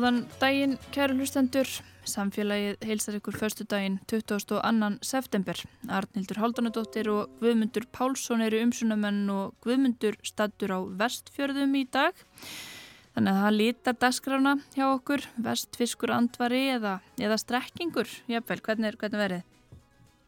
[0.00, 1.68] Góðan daginn, kæru hlustendur.
[2.08, 4.56] Samfélagið heilsar ykkur förstu daginn 22.
[5.04, 5.60] september.
[5.92, 12.16] Arnildur Haldanadóttir og Guðmundur Pálsson eru umsunamenn og Guðmundur stattur á vestfjörðum í dag.
[13.12, 18.08] Þannig að það lítar dagskrána hjá okkur, vestfiskur andvari eða, eða strekkingur.
[18.32, 19.46] Jafnvel, hvernig, hvernig verið?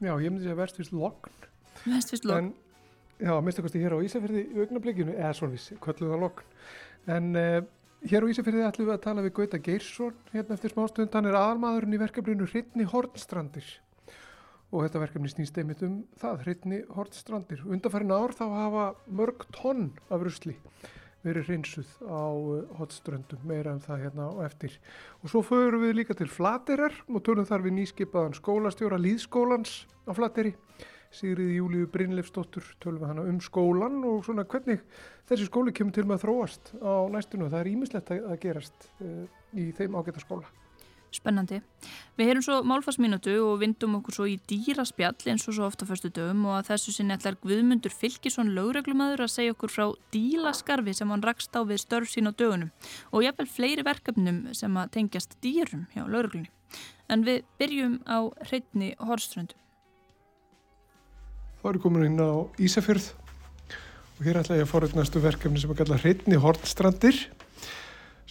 [0.05, 1.45] Já, ég myndi segja vestfiskt lokn.
[1.87, 2.53] Vestfiskt lokn.
[3.25, 6.59] Já, minnstakosti hér á Ísafjörði í augnablikinu, eða svona viss, kvölluða lokn.
[7.09, 7.63] En uh,
[8.09, 11.13] hér á Ísafjörði ætlum við að tala við Gauta Geirsson hérna eftir smástund.
[11.15, 13.69] Hann er aðalmaðurinn í verkefninu Hrittni Hortstrandir.
[14.73, 17.63] Og þetta verkefni snýst einmitt um það, Hrittni Hortstrandir.
[17.69, 20.57] Undarfærin ár þá hafa mörg tonn af rusli
[21.23, 22.23] verið hreinsuð á
[22.81, 24.75] hotströndum, meira en það hérna og eftir.
[25.23, 30.13] Og svo förum við líka til Flaterar og tölum þar við nýskipaðan skólastjóra Líðskólans á
[30.19, 30.57] Flateri.
[31.13, 34.81] Sigriði Júliu Brynleifsdóttur tölum við hana um skólan og svona hvernig
[35.29, 37.53] þessi skóli kemur til með að þróast á næstunum.
[37.53, 40.49] Það er ímislegt að gerast uh, í þeim ágæta skóla.
[41.13, 41.59] Spennandi.
[42.17, 46.09] Við heyrum svo málfarsminutu og vindum okkur svo í dýraspjall eins og svo ofta fyrstu
[46.15, 51.13] dögum og að þessu sinni ætlar Guðmundur Fylkisson lögreglumæður að segja okkur frá dílaskarfi sem
[51.13, 52.73] hann rakst á við störf sín á dögunum
[53.13, 56.49] og jafnvel fleiri verkefnum sem að tengjast dýrum hjá lögreglunni.
[57.13, 59.62] En við byrjum á hreitni Horströndu.
[61.63, 63.05] Þá erum komin inn á Ísafjörð
[64.19, 67.21] og hér ætla ég að fóra næstu verkefni sem að kalla hreitni Hortstrandir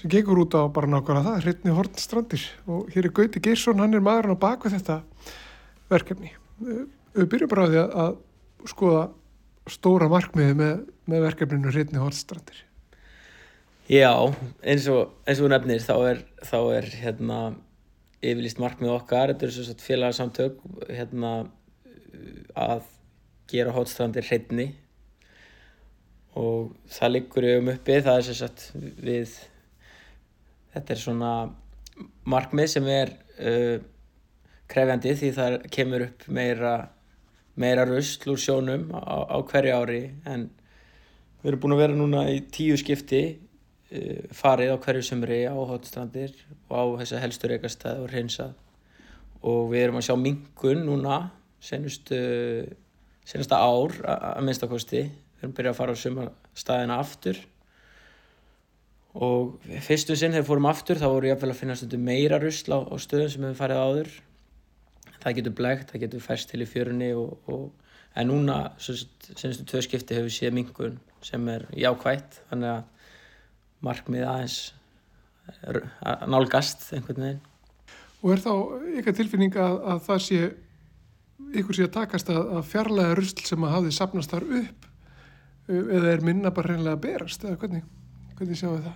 [0.01, 3.95] sem gengur út á bara nákvæmlega það, hreitni Hortstrandir og hér er Gauti Geirsson, hann
[3.95, 4.99] er maðurinn á bakvið þetta
[5.93, 6.33] verkefni.
[7.15, 8.13] Við byrjum bara á því að
[8.73, 9.07] skoða
[9.79, 12.63] stóra markmiði með, með verkefninu hreitni Hortstrandir.
[13.87, 14.11] Já,
[14.59, 17.43] eins og, eins og nefnir þá er, þá er hérna,
[18.19, 21.37] yfirlýst markmið okkar, þetta er svo að félagsamtök hérna,
[22.59, 22.89] að
[23.51, 24.71] gera hótstrandir hreitni
[26.39, 29.33] og það liggur um uppi, það er sagt við
[30.71, 31.33] þetta er svona
[32.31, 33.77] markmið sem er uh,
[34.71, 36.73] krefjandi því það kemur upp meira,
[37.59, 40.01] meira rusl úr sjónum á, á hverju ári.
[40.25, 40.47] En
[41.41, 45.55] við erum búin að vera núna í tíu skipti uh, farið á hverju sömri á
[45.55, 46.35] hótstrandir
[46.69, 48.55] og á þessa helstur ekastæð og hreinsað.
[49.41, 51.21] Og við erum að sjá mingun núna
[51.61, 52.21] senustu
[53.27, 56.27] senasta ár að minnstakosti við erum byrjað að fara á suma
[56.57, 57.39] staðina aftur.
[59.11, 62.79] Og fyrstu sinn þegar fórum aftur þá voru ég að finna stundum meira rusl á,
[62.87, 64.11] á stöðum sem við farið áður.
[65.21, 67.65] Það getur blegt, það getur færst til í fjörunni og, og,
[68.15, 72.81] en núna senastu tvö skipti hefur séð mingun sem er jákvægt þannig að
[73.85, 74.57] markmið aðeins
[75.61, 77.45] að nálgast einhvern veginn.
[78.21, 80.41] Og er þá eitthvað tilfinning að, að það sé
[81.61, 84.89] ykkur sé að takast að, að fjarlæga rusl sem að hafði sapnast þar upp
[85.71, 87.83] eða er minna bara reynilega að berast eða hvernig,
[88.37, 88.93] hvernig sjáu það?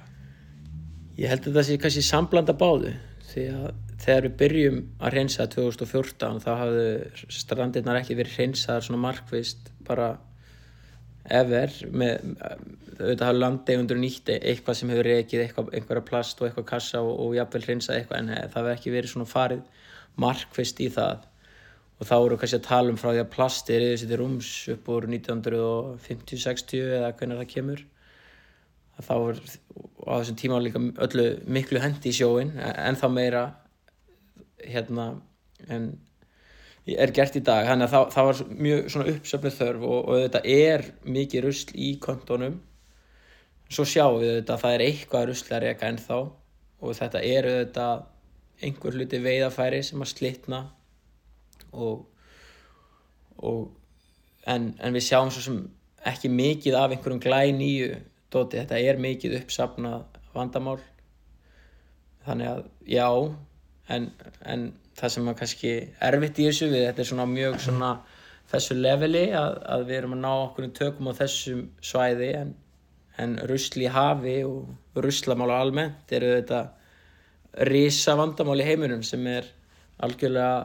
[1.16, 2.94] Ég held að það sé kannski samblanda báðu
[3.32, 3.68] því að
[4.06, 6.88] þegar við byrjum að reynsa 2014 þá hafðu
[7.32, 10.16] strandirnar ekki verið reynsaðar svona markvist bara
[11.26, 12.36] ever með
[12.96, 17.16] auðvitað hafa landegundur nýtt eitthvað sem hefur reykið eitthvað, einhverja plast og eitthvað kassa og,
[17.24, 19.64] og jafnvel reynsað eitthvað en það hefur ekki verið svona farið
[20.22, 21.26] markvist í það
[21.96, 24.20] og þá eru kannski að tala um frá því að plasti er yfir sér til
[24.20, 27.84] rúms upp úr 1950-60 eða hvernig það kemur.
[28.96, 29.40] Þá er
[30.08, 33.46] á þessum tíma líka öllu miklu hendi í sjóin en þá meira
[34.60, 35.08] hérna
[35.72, 35.94] en
[36.86, 37.66] er gert í dag.
[37.68, 40.88] Þannig að það, það var mjög svona uppsöfnið þörf og, og þetta er
[41.18, 42.60] mikið rusl í kontónum.
[43.72, 46.20] Svo sjáum við þetta að það er eitthvað rusl að reyka ennþá
[46.86, 47.88] og þetta er þetta
[48.66, 50.60] einhver hluti veiðafæri sem að slitna
[51.76, 52.06] og,
[53.38, 53.62] og
[54.48, 55.62] en, en við sjáum svo sem
[56.06, 57.96] ekki mikið af einhverjum glæn nýju
[58.34, 60.80] dóti, þetta er mikið uppsapnað vandamál.
[62.26, 63.08] Þannig að já
[63.94, 64.10] en,
[64.46, 64.68] en
[64.98, 65.74] það sem er kannski
[66.10, 67.90] erfitt í þessu við, þetta er svona mjög svona
[68.52, 72.56] þessu leveli að, að við erum að ná okkur tökum á þessum svæði en,
[73.22, 76.62] en rusli hafi og ruslamála almennt eru þetta
[77.70, 79.48] risa vandamál í heiminum sem er
[80.04, 80.58] algjörlega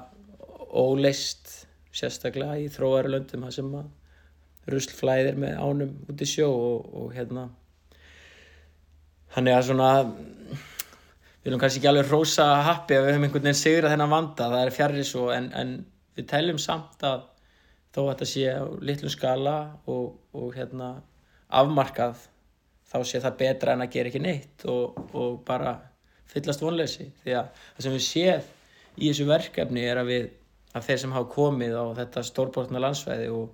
[0.71, 1.55] óleist
[1.95, 7.49] sérstaklega í þróarlöndum það sem að ruslflæðir með ánum út í sjó og, og hérna
[9.35, 13.61] þannig að svona við viljum kannski ekki alveg rosa happi að við höfum einhvern veginn
[13.63, 15.77] sigra þennan vanda það er fjarrir svo en, en
[16.19, 17.25] við teljum samt að
[17.91, 19.57] þó að þetta sé á litlum skala
[19.91, 20.91] og, og hérna
[21.61, 22.27] afmarkað
[22.91, 25.79] þá sé það betra en að gera ekki neitt og, og bara
[26.31, 28.51] fyllast vonleysi því að það sem við séð
[29.01, 30.29] í þessu verkefni er að við
[30.75, 33.51] að þeir sem hafa komið á þetta stórbortna landsvæði og,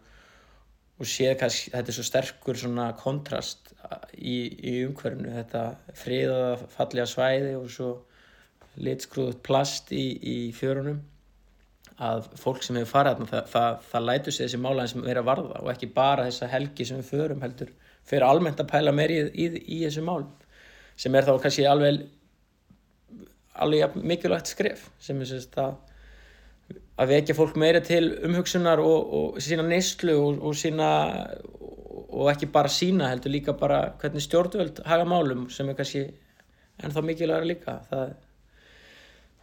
[1.01, 2.63] og séð kannski, þetta er svo sterkur
[3.01, 3.73] kontrast
[4.17, 5.65] í, í umhverfinu, þetta
[5.97, 7.91] friðaða fallega svæði og svo
[8.77, 11.01] litskruðut plast í, í fjörunum
[11.97, 15.21] að fólk sem hefur farið þarna, það, það, það lætur sig þessi mála sem er
[15.21, 17.71] að varða og ekki bara þessa helgi sem við förum heldur,
[18.05, 19.47] fyrir almennt að pæla meir í, í,
[19.79, 20.29] í þessu málum
[20.97, 22.05] sem er þá kannski alveg
[23.57, 25.79] alveg mikilvægt skref sem er sérst að
[26.96, 30.90] að vekja fólk meira til umhugsunar og, og sína neyslu og, og sína
[32.16, 36.06] og ekki bara sína heldur líka bara hvernig stjórnvöld haga málum sem er kannski
[36.81, 37.75] ennþá mikilvægara líka.
[37.90, 38.14] Það,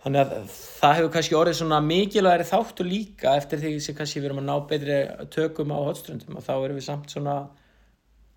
[0.04, 4.32] þannig að það hefur kannski orðið svona mikilvægari þáttu líka eftir því sem kannski við
[4.32, 4.98] erum að ná betri
[5.36, 7.38] tökum á hotströndum og þá erum við samt svona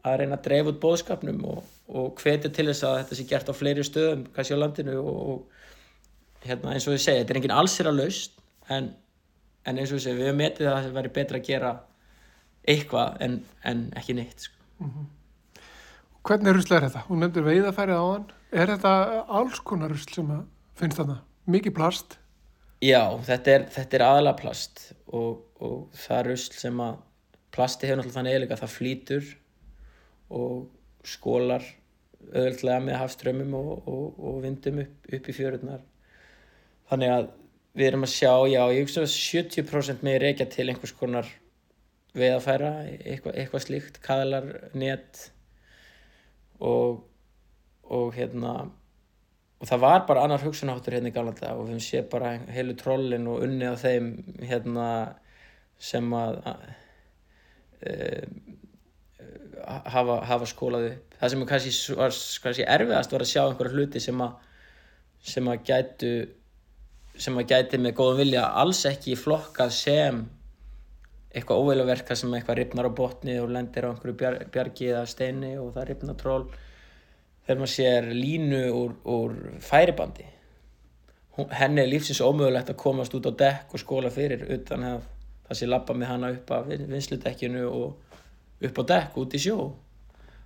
[0.07, 3.51] að reyna að dreifa út bóðskapnum og, og hvetja til þess að þetta sé gert
[3.51, 7.57] á fleiri stöðum kannski á landinu og hérna eins og ég segi, þetta er enginn
[7.57, 8.37] allsir að laust
[8.71, 8.93] en
[9.67, 11.73] en eins og þessi, við hefum metið að það væri betra að gera
[12.67, 14.59] eitthvað en, en ekki neitt sko.
[14.79, 15.13] mm -hmm.
[16.27, 17.05] Hvernig rusl er þetta?
[17.09, 18.93] Hún nefndir veiðafærið á hann er þetta
[19.29, 20.31] alls konar rusl sem
[20.75, 21.21] finnst þarna?
[21.47, 22.19] Mikið plast?
[22.83, 26.97] Já, þetta er, þetta er aðalega plast og, og það er rusl sem að
[27.55, 29.31] plasti hefur náttúrulega þannig eiginlega það flýtur
[30.37, 30.69] og
[31.07, 31.65] skólar
[32.33, 35.85] öðvöldlega með hafströmmum og, og, og vindum upp, upp í fjörunar
[36.91, 37.29] þannig að
[37.77, 41.29] við erum að sjá, já, ég hugsa að 70% með reykja til einhvers konar
[42.17, 45.27] veðafæra, eitthvað, eitthvað slíkt, kaðlar, net
[46.65, 47.05] og,
[47.85, 48.55] og hérna,
[49.61, 53.29] og það var bara annar hugsunáttur hérna í Galanda og við séum bara heilu trollin
[53.29, 54.89] og unni á þeim hérna
[55.77, 56.41] sem að
[57.85, 58.25] uh,
[59.67, 61.17] hafa, hafa skólað upp.
[61.21, 64.43] Það sem kannski var kannski erfiðast var að sjá einhverja hluti sem að
[65.27, 66.11] sem að gætu
[67.21, 70.23] sem að gæti með góðum vilja alls ekki flokkað sem
[71.37, 75.53] eitthvað óveilverka sem eitthvað ripnar á botni og lendir á einhverju bjar, bjargi eða steini
[75.61, 76.47] og það ripnar tról
[77.47, 80.25] þegar maður sér línu úr, úr færibandi.
[81.37, 85.05] Henni er lífsins ómögulegt að komast út á dekk og skóla fyrir utan að
[85.47, 89.59] það sé lappa með hana upp af vinsludekkinu og upp á dekk út í sjó.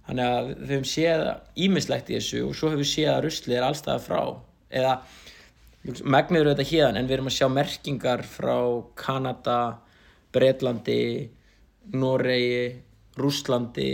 [0.08, 1.24] Þannig að við höfum séð
[1.68, 4.20] ímislegt í þessu og svo höfum við séð að rusli er allstað frá.
[4.70, 4.96] Eða
[5.84, 8.56] megnir eru þetta hérna en við erum að sjá merkingar frá
[9.00, 9.80] Kanada,
[10.34, 11.30] Breitlandi,
[11.96, 12.80] Noregi,
[13.18, 13.92] Rúslandi,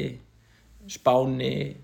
[0.91, 1.77] Spáni,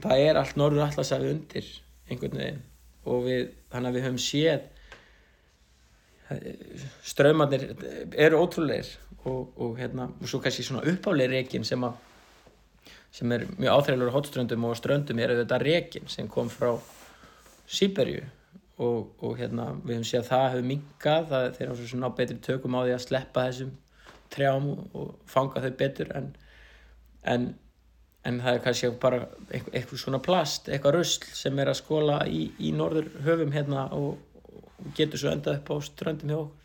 [0.00, 1.72] það er allt norður allarsæfi undir
[2.10, 2.62] einhvern veginn.
[3.10, 3.42] Og við,
[3.72, 4.68] þannig að við höfum séð
[7.02, 7.64] strömmarnir
[8.14, 8.86] eru ótrúleir
[9.24, 11.82] og, og hérna, og svo kannski svona uppáleir rekin sem
[13.10, 16.76] sem er mjög áþræðilegur á hotströndum og ströndum er auðvitað rekin sem kom frá
[17.66, 18.22] Sýberju
[18.80, 22.36] og, og hérna, við hefum séð að það hefur mingað, það er þeirra svona betri
[22.46, 23.72] tökum á því að sleppa þessum
[24.30, 26.30] trjám og fanga þau betur en,
[27.32, 27.50] en,
[28.28, 32.22] en það er kannski bara eitthvað, eitthvað svona plast, eitthvað rusl sem er að skóla
[32.30, 34.16] í, í norður höfum hérna og,
[34.46, 36.56] og getur svo endað upp á ströndum hjá okkur.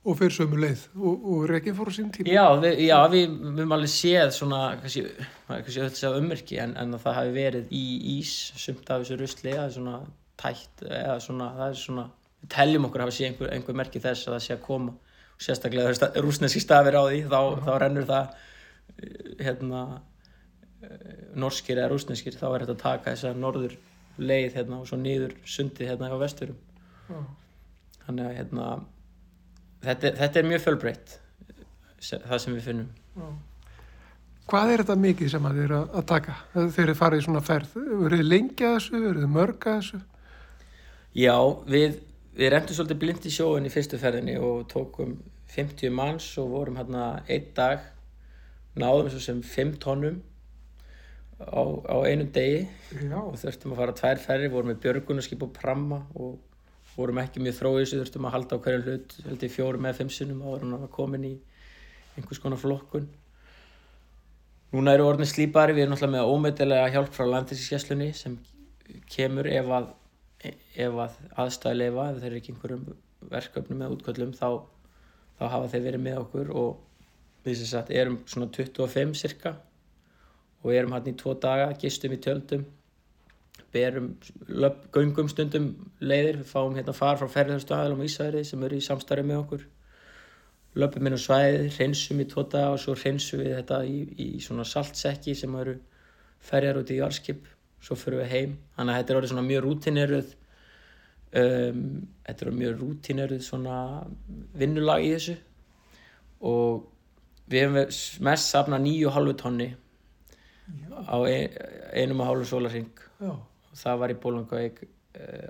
[0.00, 2.30] Og fyrir sömu leið og, og reygin fór sín tíma?
[2.32, 5.02] Já, við, já, við, við höfum alveg séð svona, kannski,
[5.50, 7.84] kannski öll séð ummerki en, en það hafi verið í
[8.14, 9.98] ís sumt af þessu rusli, það er svona
[10.40, 12.06] tætt eða svona, það er svona
[12.40, 14.94] við teljum okkur að hafa séð einhver, einhver merki þess að það sé að koma
[14.94, 17.60] og sérstaklega það er rúsneski stafir á því þá, -huh.
[17.66, 18.32] þá rennur það
[19.02, 19.82] eh, hérna
[20.82, 23.76] eh, norskir eða rúsneskir þá er þetta að taka þess að norður
[24.20, 26.58] leið hérna og svo nýður sundið hérna á vesturum
[27.08, 27.28] -huh.
[28.06, 28.66] þannig að hérna
[29.84, 31.20] þetta, þetta er mjög fölbreytt
[32.00, 33.38] það sem við finnum -huh.
[34.50, 37.74] Hvað er þetta mikið sem að eru að taka þegar þið farið í svona ferð?
[37.74, 39.02] Verður þið lengi að þessu?
[39.04, 40.00] Verður þið mörg að þessu?
[41.10, 41.34] Já,
[41.66, 41.96] við,
[42.38, 45.16] við rendum svolítið blind í sjóin í fyrstu ferðinni og tókum
[45.50, 47.82] 50 manns og vorum hérna einn dag,
[48.78, 50.20] náðum svo sem 5 tónum
[51.42, 53.18] á, á einum degi Já.
[53.18, 56.38] og þurftum að fara tvær ferri, vorum með björgunarskip og pramma og
[56.94, 59.98] vorum ekki mjög þróið þessu, þurftum að halda á hverju hlut, held ég fjórum eða
[59.98, 61.36] fimm sinnum áður en að komin í
[62.14, 63.10] einhvers konar flokkun.
[64.70, 68.38] Núna eru orðin slípari, við erum náttúrulega með ómeitilega hjálp frá landinskesslunni sem
[69.10, 69.96] kemur ef að
[70.44, 72.84] ef að aðstæði leifa, ef þeir eru ekki einhverjum
[73.30, 74.48] verkefnum eða útköllum þá,
[75.38, 76.70] þá hafa þeir verið með okkur og
[77.44, 79.56] við sem sagt erum svona 25 cirka
[80.60, 82.66] og erum hann í tvo daga, gistum í tjöldum
[83.70, 84.14] berum
[84.94, 85.68] göngum stundum
[86.02, 89.42] leiðir, við fáum hérna far frá ferðarstu aðlum á Ísæri sem eru í samstarfi með
[89.44, 89.66] okkur
[90.80, 94.66] löpum inn á svæði, hreinsum í daga og svo hreinsum við þetta í, í svona
[94.66, 95.76] saltsekki sem eru
[96.40, 97.46] ferjar út í jarskip
[97.80, 98.54] svo fyrir við heim.
[98.76, 100.32] Þannig að þetta er orðið svona mjög rútineruð
[101.40, 101.84] um,
[102.26, 103.76] þetta er mjög rútineruð svona
[104.60, 105.36] vinnulag í þessu.
[106.50, 106.86] Og
[107.50, 109.70] við hefum mest safnað nýju hálfu tonni
[111.02, 111.56] á ein,
[111.96, 113.32] einum og hálfu sólarring Já,
[113.82, 114.78] það var í Bólungavík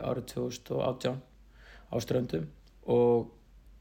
[0.00, 1.20] árið 2018
[1.90, 2.49] á ströndum.
[2.90, 3.28] Og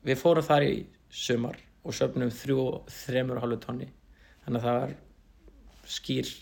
[0.05, 0.75] við fórum þar í
[1.09, 2.65] sumar og söfnum þrjú,
[3.05, 3.87] þremur og hálfu tonni.
[4.45, 4.95] Þannig að það var
[5.89, 6.33] skýr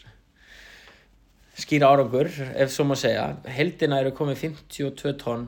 [1.58, 3.26] skýr árangur ef svo maður segja.
[3.58, 5.48] Heldina eru komið 52 tonn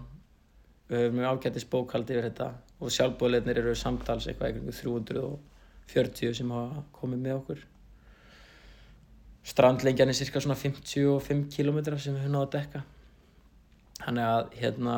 [0.90, 2.52] við höfum mjög ágættis bókaldi yfir þetta.
[2.80, 4.80] Og sjálfbóðleirnir eru samtals eitthvað eitthvað
[5.92, 7.66] 340 sem hafa komið með okkur.
[9.50, 12.84] Strandlengjan er cirka svona 55 km sem við höfum náðu að dekka.
[14.00, 14.96] Þannig að hérna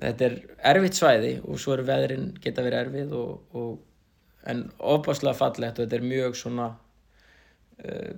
[0.00, 0.38] þetta er
[0.72, 3.76] erfitt svæði og svo eru veðrin geta verið erfið og, og,
[4.50, 6.66] en ofbáslega fallegt og þetta er mjög svona
[7.80, 8.10] uh,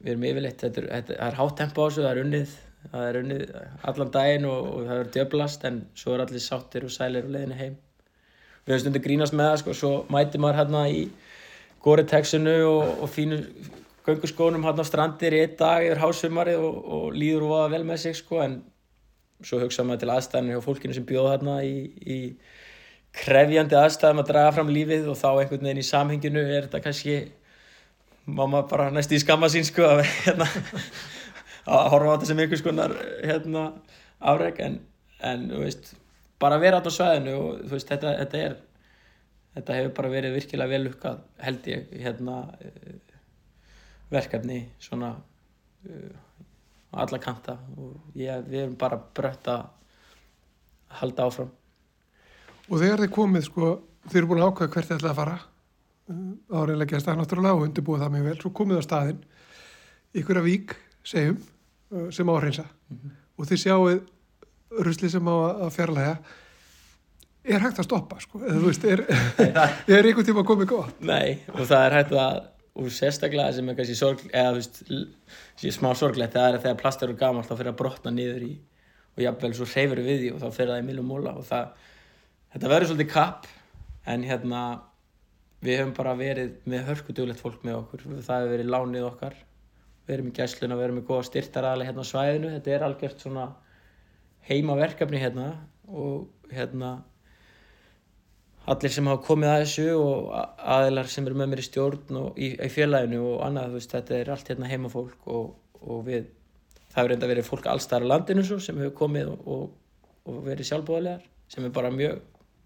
[0.00, 2.56] við erum yfirleitt þetta er, þetta, er hátt tempo á þessu, það er unnið
[2.88, 3.42] það er unnið
[3.90, 7.34] allan daginn og, og það er djöblast en svo er allir sáttir og sælir og
[7.34, 7.76] leiðinni heim.
[8.64, 11.04] Við höfum stundu grínast með það sko, svo mæti maður hérna í
[11.84, 13.40] Gore-Texinu og, og fínu
[14.06, 17.82] gönguskónum hérna á strandir í einn dag yfir hásumarið og, og líður og aða vel
[17.90, 18.60] með sig sko en
[19.44, 22.18] svo hugsa maður til aðstæðinu hjá fólkinu sem bjóð hérna í, í
[23.16, 27.16] krefjandi aðstæðum að draga fram lífið og þá einhvern veginn í samhenginu er þetta kannski
[28.36, 30.48] maður bara næst í skamma sín sko að, hérna,
[31.66, 33.66] að horfa á þetta sem einhvers konar hérna,
[34.32, 34.80] afreg en,
[35.26, 35.94] en veist,
[36.40, 38.58] bara vera átt á svæðinu og veist, þetta, þetta er
[39.56, 42.36] þetta hefur bara verið virkilega vel lukkað held ég hérna
[44.10, 46.16] verkefni svona uh,
[46.90, 49.68] á alla kanta og ég, við erum bara brött að
[51.00, 51.52] halda áfram.
[52.70, 53.70] Og þegar þið komið sko,
[54.08, 55.36] þið eru búin að ákvæða hvert þið ætlaði að fara
[56.50, 59.24] áriðlega gæst það náttúrulega og undirbúið það mjög vel svo komið á staðinn
[60.20, 60.76] ykkur að vík,
[61.06, 61.40] segjum,
[62.10, 63.18] sem á að reynsa mm -hmm.
[63.36, 64.00] og þið sjáuð
[64.86, 65.36] rusli sem á
[65.66, 66.14] að fjarlæga
[67.44, 69.04] er hægt að stoppa sko eða þú veist, er,
[69.94, 70.90] er einhvern tíma komið góð?
[71.00, 72.42] Nei, og það er hægt að
[72.80, 74.82] og sérstaklega sem er kannski sorg eða veist,
[75.74, 78.52] smá sorglegt það er að þegar plast eru gamalt þá fyrir að brotna niður í
[79.16, 81.72] og jafnvel svo hreyfur við því og þá fyrir það í millum móla og það
[82.54, 83.48] þetta verður svolítið kapp
[84.06, 84.62] en hérna
[85.60, 88.04] við hefum bara verið með hörkuduglegt fólk með okkur.
[88.24, 89.36] Það hefur verið lánið okkar.
[90.06, 93.22] Við erum í gæsluna, við erum í góða styrtaræðli hérna á svæðinu, þetta er algjört
[93.22, 93.46] svona
[94.48, 95.46] heimaverkefni hérna
[95.86, 96.90] og hérna
[98.70, 100.30] allir sem hafa komið að þessu og
[100.74, 104.16] aðilar sem eru með mér í stjórn og í, í félaginu og annað, veist, þetta
[104.18, 106.28] er allt hérna heimafólk og, og við,
[106.90, 110.40] það hefur reynda verið fólk allstæðar á landinu svo, sem hefur komið og, og, og
[110.46, 112.20] verið sjálfbóðlegar sem er bara mjög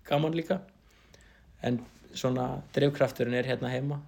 [0.08, 0.60] gaman líka.
[1.64, 1.80] En
[2.18, 4.00] svona drivkrafturinn er hérna heima.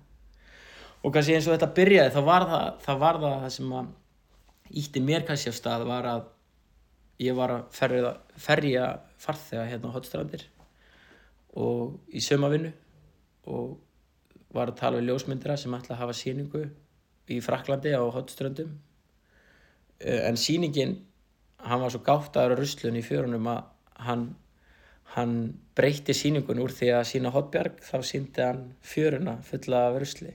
[1.04, 3.92] Og kannski eins og þetta byrjaði þá var það það, var það, það sem að
[4.82, 6.24] ítti mér kannski af stað var að
[7.22, 8.86] ég var að ferja, ferja
[9.22, 10.46] farþega hérna á hotstrandir
[11.56, 12.72] og í sömavinnu
[13.48, 13.76] og
[14.56, 16.64] var að tala við ljósmyndira sem ætla að hafa síningu
[17.32, 18.74] í Fraklandi á hotströndum
[20.00, 20.98] en síningin
[21.64, 23.62] hann var svo gáttaður á ruslun í fjörunum að
[24.06, 24.26] hann
[25.14, 25.36] hann
[25.76, 30.34] breytti síningun úr því að sína hotbjarg þá síndi hann fjöruna fulla af rusli.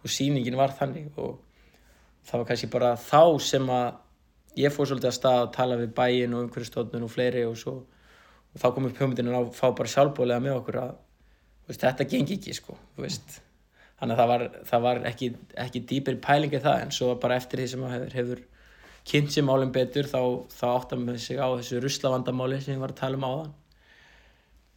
[0.00, 1.38] Og síningin var þannig og
[2.26, 5.92] það var kannski bara þá sem að ég fór svolítið að stað að tala við
[5.96, 7.76] bæin og umhverjastofnun og fleiri og, svo,
[8.50, 10.92] og þá kom upp hugmyndinu að fá bara sjálfbólega með okkur að
[11.68, 15.30] veist, þetta gengi ekki sko þannig að það var, það var ekki,
[15.64, 18.44] ekki dýpir pælingi það en svo bara eftir því sem að hefur, hefur
[19.10, 20.20] kynnt sér málum betur þá,
[20.52, 23.56] þá áttam við sig á þessu ruslavandamáli sem ég var að tala um á þann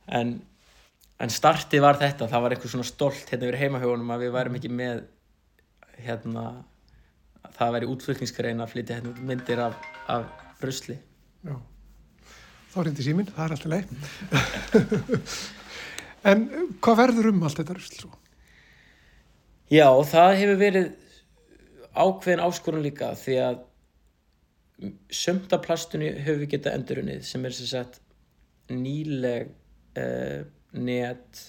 [0.08, 0.36] en,
[1.20, 4.58] en startið var þetta það var eitthvað svona stolt hérna yfir heimahjónum að við værum
[4.60, 5.04] ekki með
[6.04, 6.46] hérna
[7.54, 9.76] það væri útflutningsgrein að flytja hérna myndir af,
[10.12, 10.26] af
[10.62, 10.98] brusli
[11.44, 11.56] Já,
[12.72, 13.88] þá er hindi símin, það er alltaf leið
[16.24, 16.46] En
[16.80, 18.10] hvað verður um allt þetta rusl svo?
[19.74, 20.86] Já, það hefur verið
[21.94, 23.60] ákveðin áskorun líka því að
[25.14, 28.00] sömnda plastunni höfum við getað endurunnið sem er sem sagt
[28.72, 29.52] nýleg
[30.00, 31.42] uh, net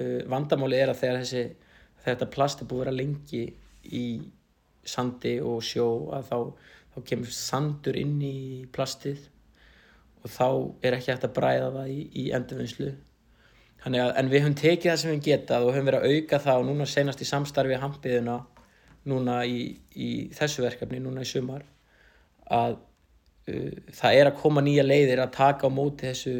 [0.00, 1.44] uh, vandamáli er að þegar þessi
[2.04, 3.42] þetta plast er búið að vera lengi
[3.96, 4.04] í
[4.86, 6.38] sandi og sjó að þá,
[6.94, 8.38] þá kemur sandur inn í
[8.72, 9.28] plastið
[10.20, 10.48] og þá
[10.84, 12.90] er ekki hægt að bræða það í, í endurvinnslu.
[13.88, 16.66] En við höfum tekið það sem við getað og höfum verið að auka það og
[16.68, 18.36] núna senast í samstarfi hampiðuna
[19.08, 19.60] núna í,
[19.96, 21.64] í þessu verkefni núna í sumar
[22.52, 22.76] að
[23.46, 26.34] það er að koma nýja leiðir að taka á móti þessu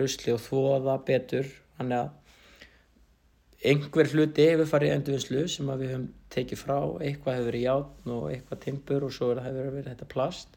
[0.00, 1.50] rusli og þóða betur.
[1.78, 6.78] Þannig að einhver hluti hefur farið endurvinnslu sem við höfum tekið frá.
[7.00, 10.56] Eitthvað hefur verið játn og eitthvað timpur og svo hefur verið þetta plast.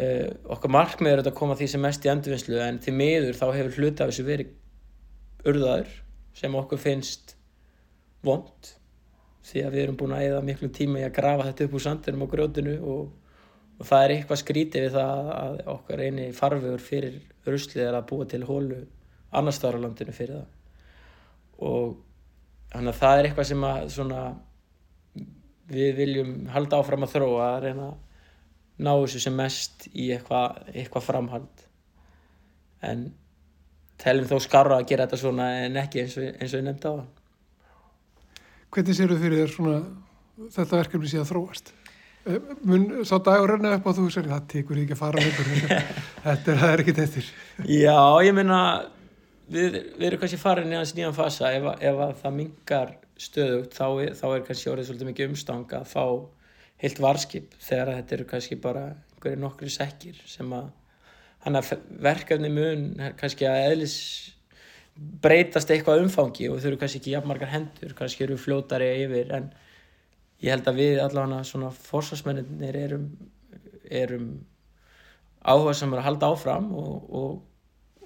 [0.00, 3.46] Uh, okkar markmið er að koma því sem mest í endurvinnslu en því miður þá
[3.58, 4.52] hefur hluti af þessu verið
[5.50, 5.90] urðaður
[6.36, 7.34] sem okkur finnst
[8.24, 8.70] vond
[9.50, 11.84] því að við erum búin að eða miklu tíma í að grafa þetta upp úr
[11.84, 13.02] sandinum og grjótinu og,
[13.80, 17.16] og það er eitthvað skrítið við það að okkar eini farvegur fyrir
[17.48, 18.82] ruslið er að búa til hólu
[19.36, 20.50] annars þar á landinu fyrir það.
[21.70, 21.96] Og
[22.74, 24.20] þannig að það er eitthvað sem að svona
[25.70, 27.96] við viljum halda áfram að þróa að reyna að
[28.80, 31.64] ná þessu sem mest í eitthvað, eitthvað framhald.
[32.84, 33.08] En
[34.00, 36.92] teljum þó skarra að gera þetta svona en ekki eins og, eins og ég nefndi
[36.92, 37.08] á það
[38.70, 39.78] Hvernig séu þau fyrir þér svona
[40.54, 41.72] þetta verkefni sé að þróast?
[42.68, 45.22] Mun sá dagur renna upp á þú sér það tekur ekki að fara
[46.26, 47.22] þetta er, er ekki þetta
[47.64, 48.58] Já, ég meina
[49.48, 51.52] við, við erum kannski farin í hans nýjan fasa.
[51.56, 53.86] Ef, ef að það mingar stöðugt þá,
[54.20, 56.04] þá er kannski orðið svolítið mikið umstang að fá
[56.80, 60.70] heilt varskip þegar þetta eru kannski bara einhverju nokkri sekkir sem að
[62.04, 62.86] verkefni mun
[63.20, 63.96] kannski að eðlis
[65.24, 69.50] breytast eitthvað umfangi og þau eru kannski ekki jafnmargar hendur, kannski eru fljótari yfir en
[70.40, 73.06] ég held að við allavega svona fórsvarsmennir erum,
[73.84, 74.28] erum
[75.40, 77.34] áhuga sem er að halda áfram og, og,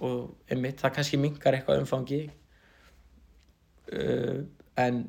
[0.02, 2.22] og einmitt það kannski mingar eitthvað umfangi.
[3.94, 4.44] Uh,
[4.80, 5.04] en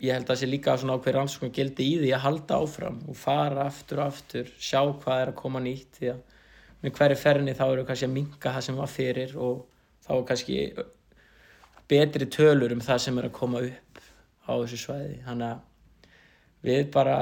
[0.00, 2.98] ég held að það sé líka svona ákveð rannsókn gildi í því að halda áfram
[3.08, 6.20] og fara aftur og aftur, sjá hvað er að koma nýtt því að
[6.82, 9.62] með hverju ferni þá eru kannski að minga það sem var fyrir og
[10.06, 10.58] þá er kannski
[11.88, 14.02] betri tölur um það sem er að koma upp
[14.46, 15.16] á þessu svæði.
[15.24, 15.64] Þannig að
[16.66, 17.16] við bara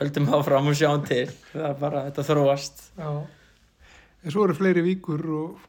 [0.00, 1.26] höldum áfram og sjáum til.
[1.52, 2.86] Það er bara þetta þróast.
[3.00, 3.10] Já,
[4.20, 5.66] en svo eru fleiri víkur og,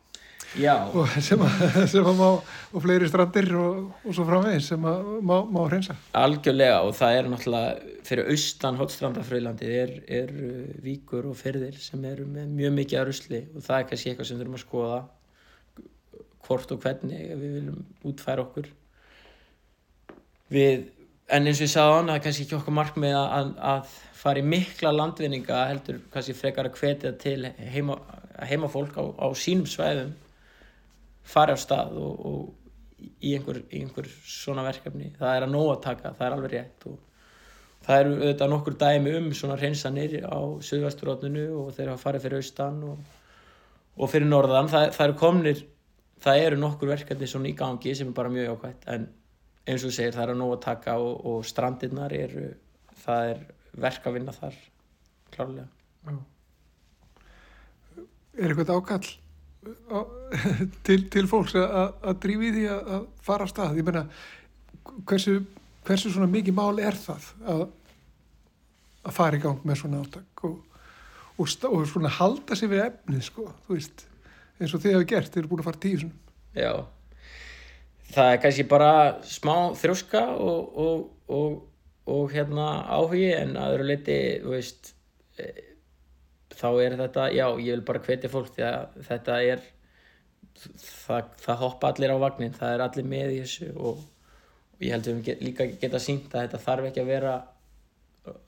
[1.00, 5.10] og sem, að, sem að má og fleiri strandir og, og svo framvegis sem að
[5.24, 5.96] má, má hreinsa.
[6.20, 10.36] Algjörlega og það er náttúrulega fyrir austan hotstrandafröðlandi er, er
[10.84, 14.32] víkur og ferðir sem eru með mjög mikið að rusli og það er kannski eitthvað
[14.32, 15.02] sem þurfum að skoða
[16.48, 18.72] hvort og hvernig við viljum útfæra okkur.
[20.52, 20.90] Við,
[21.32, 23.94] en eins og ég sagði á hann það er kannski ekki okkur markmið að, að
[24.22, 27.98] fara í mikla landvinninga heldur kannski frekar að hvetja til heima,
[28.50, 30.12] heimafólk á, á sínum svæðum
[31.24, 35.12] fara á stað og, og í einhver, í einhver svona verkefni.
[35.18, 37.00] Það er að nóg að taka, það er alveg rétt og
[37.86, 42.44] það eru auðvitað nokkur dæmi um svona hreinsanir á Suðvesturotninu og þeir hafa farið fyrir
[42.44, 43.00] austan og,
[43.98, 45.64] og fyrir norðan, það, það eru komnir
[46.22, 49.08] það eru nokkur verkefni svona í gangi sem er bara mjög ákvæmt en
[49.68, 52.48] eins og segir það er að nóg að taka og, og strandirnar eru
[53.04, 53.44] það er
[53.82, 54.58] verk að vinna þar
[55.34, 55.70] klárlega
[56.02, 56.18] Já.
[58.42, 59.10] Er eitthvað ákall
[59.94, 60.00] á,
[60.88, 63.78] til, til fólks að, drífi því að, fara á stað?
[63.78, 64.06] Ég menna,
[65.10, 65.38] hversu,
[65.86, 67.66] hversu svona mikið mál er það að,
[69.06, 70.80] að fara í gang með svona átak og,
[71.36, 74.08] og, og svona halda sig við efnið, sko, þú veist,
[74.58, 76.36] eins og þið hefur gert, þið eru búin að fara tíu svona.
[76.58, 76.74] Já,
[78.12, 78.94] það er kannski bara
[79.28, 81.60] smá þrjóska og, og, og,
[82.12, 84.94] og hérna áhugi en að öðru leiti, veist,
[85.40, 85.50] e,
[86.56, 89.64] þá er þetta, já, ég vil bara hvetja fólk því að þetta er,
[90.62, 94.02] það, það hoppa allir á vagnin, það er allir með í þessu og,
[94.82, 97.36] ég held að við líka geta sínt að þetta þarf ekki að vera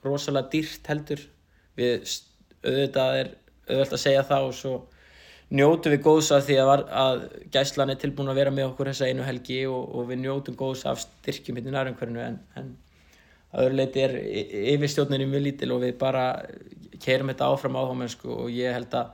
[0.04, 1.22] rosalega dýrt heldur,
[1.78, 2.10] við
[2.64, 3.30] auðvitað er
[3.68, 4.74] auðvitað að segja það og svo
[5.54, 8.90] njótum við góðs af því að, var, að gæslan er tilbúin að vera með okkur
[8.90, 12.72] þessa einu helgi og, og við njótum góðs af styrkjum hérna í nærumhverfinu en, en
[13.54, 16.24] að öðru leiti er y- yfirstjórninni mjög lítil og við bara
[17.04, 19.12] keirum þetta áfram áhámennsku og ég held að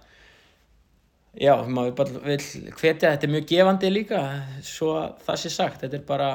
[1.40, 2.38] já, maður bara vil
[2.80, 4.22] hvetja þetta er mjög gefandi líka
[4.66, 6.30] svo að það sé sagt, þetta er bara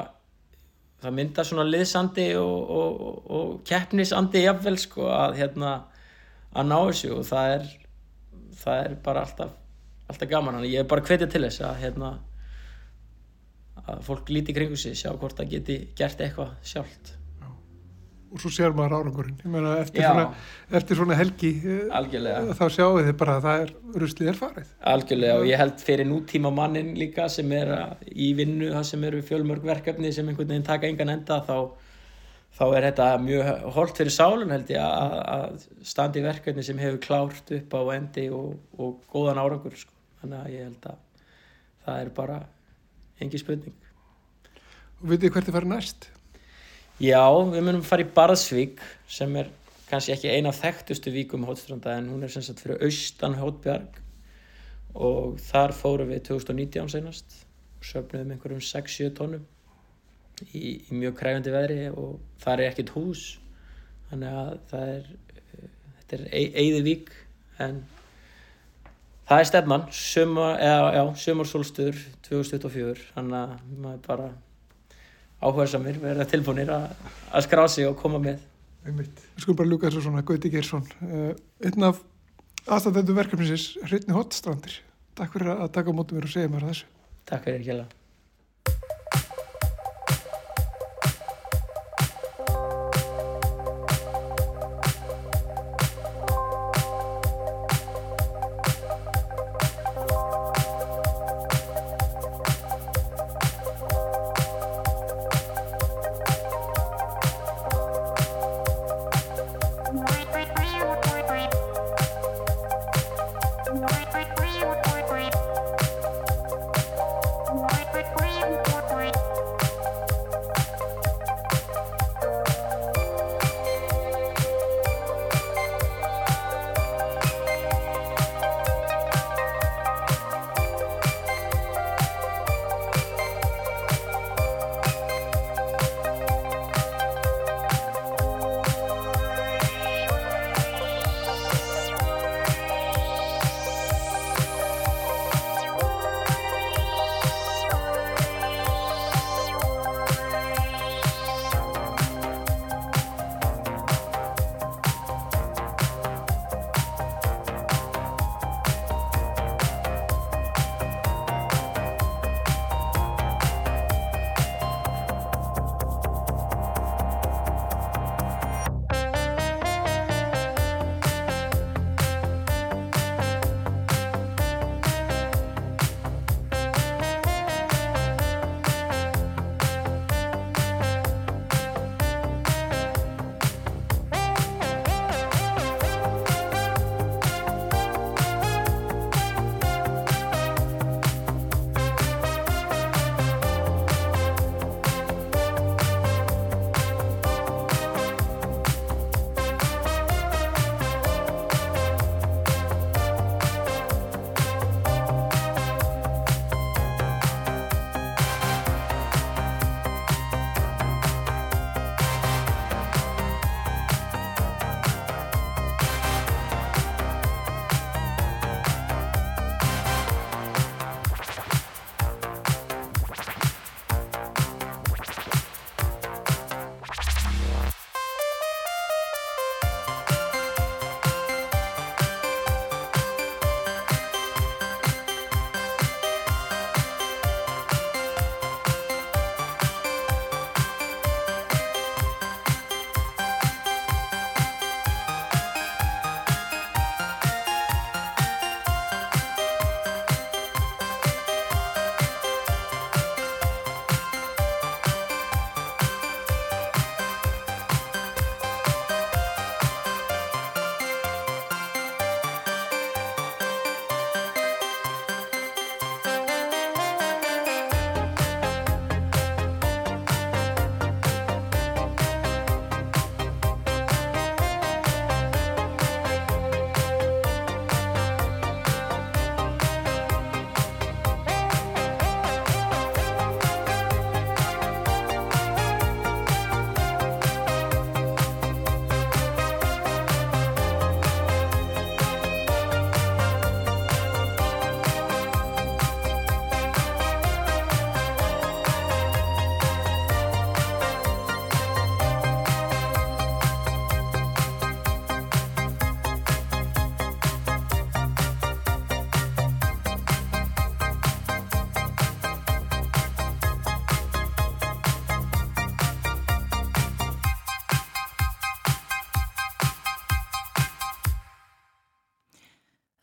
[1.02, 5.76] það myndar svona liðsandi og, og, og keppnisandi jafnvel sko að hérna
[6.56, 7.70] að ná þessu og það er
[8.56, 9.65] það er bara alltaf
[10.08, 12.14] alltaf gaman, þannig ég er bara hvetja til þess að hérna
[13.86, 17.12] að fólk líti kringu sig, sjá hvort það geti gert eitthvað sjálft
[18.36, 19.36] Og svo sér maður árangurinn.
[19.38, 20.08] Ég meina, eftir, Já.
[20.10, 20.24] svona,
[20.74, 23.70] eftir svona helgi, eh, algjörlega, þá sjáu þið bara að það er,
[24.02, 24.72] ruslið er farið.
[24.92, 29.04] algjörlega og ég held fyrir nútíma mannin líka sem er að- í vinnu það sem
[29.04, 31.70] eru fjölmörg verkefni sem einhvern veginn taka engan enda þá,
[32.58, 37.50] þá er þetta mjög holdt fyrir sálun held ég að, standi verkefni sem hefur klárt
[37.60, 39.92] upp á endi og, og góðan árangur sko.
[40.26, 41.02] Þannig að ég held að
[41.86, 42.38] það er bara
[43.22, 43.76] engi spurning.
[45.00, 46.08] Og vitið hvert þið farið næst?
[46.96, 49.50] Já, við munum fara í Barðsvík sem er
[49.86, 54.00] kannski ekki eina af þekktustu víkum hótstranda en hún er sem sagt fyrir austan Hótbjarg
[54.96, 57.36] og þar fórum við 2019 senast
[57.76, 59.44] og söfnuðum einhverjum 6-7 tónum
[60.50, 63.26] í, í mjög kræfandi veðri og það er ekkert hús.
[64.08, 65.68] Þannig að það er eh,
[66.00, 67.14] þetta er eigði vík
[67.62, 67.84] en
[69.26, 69.86] það er stefnan
[71.22, 74.28] sumarsólstur 2024 þannig að maður bara
[75.42, 76.88] áhuga samir verða tilbúinir að,
[77.44, 78.40] skrá sig og koma með.
[78.86, 79.22] Einmitt.
[79.34, 80.84] Við skulum bara ljúka þessu svona Gauti Geirsson.
[81.02, 81.32] Uh,
[81.66, 81.98] einn af
[82.66, 84.80] aðstæðendu verkefnisins Hrytni Hottstrandir
[85.16, 86.90] Takk fyrir að taka á mótum mér og segja mér þessu.
[87.26, 88.05] Takk fyrir ekki alveg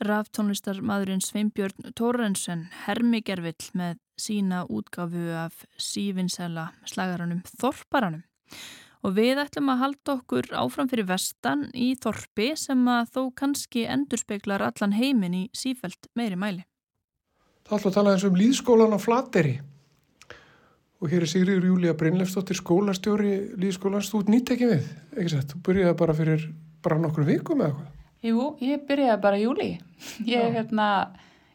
[0.03, 8.23] Raftónlistar maðurinn Sveinbjörn Tórensen hermigerfill með sína útgafu af sífinsæla slagaranum Þorparanum.
[9.03, 13.87] Og við ætlum að halda okkur áfram fyrir vestan í Þorpi sem að þó kannski
[13.91, 16.63] endurspeglar allan heiminn í sífælt meiri mæli.
[17.67, 19.57] Það ætlum að tala eins um líðskólan á Flateri.
[21.03, 24.11] Og hér er Sigriður Júlia Brynlefsdóttir skólastjóri líðskólans.
[24.11, 24.87] Þú ert nýtt ekki við,
[25.17, 25.51] ekki sett?
[25.51, 26.47] Þú byrjaði bara fyrir
[26.83, 27.91] bara nokkur vikum eða hvað?
[28.23, 29.69] Jú, ég byrjaði bara í júli.
[30.23, 30.87] Ég, hérna,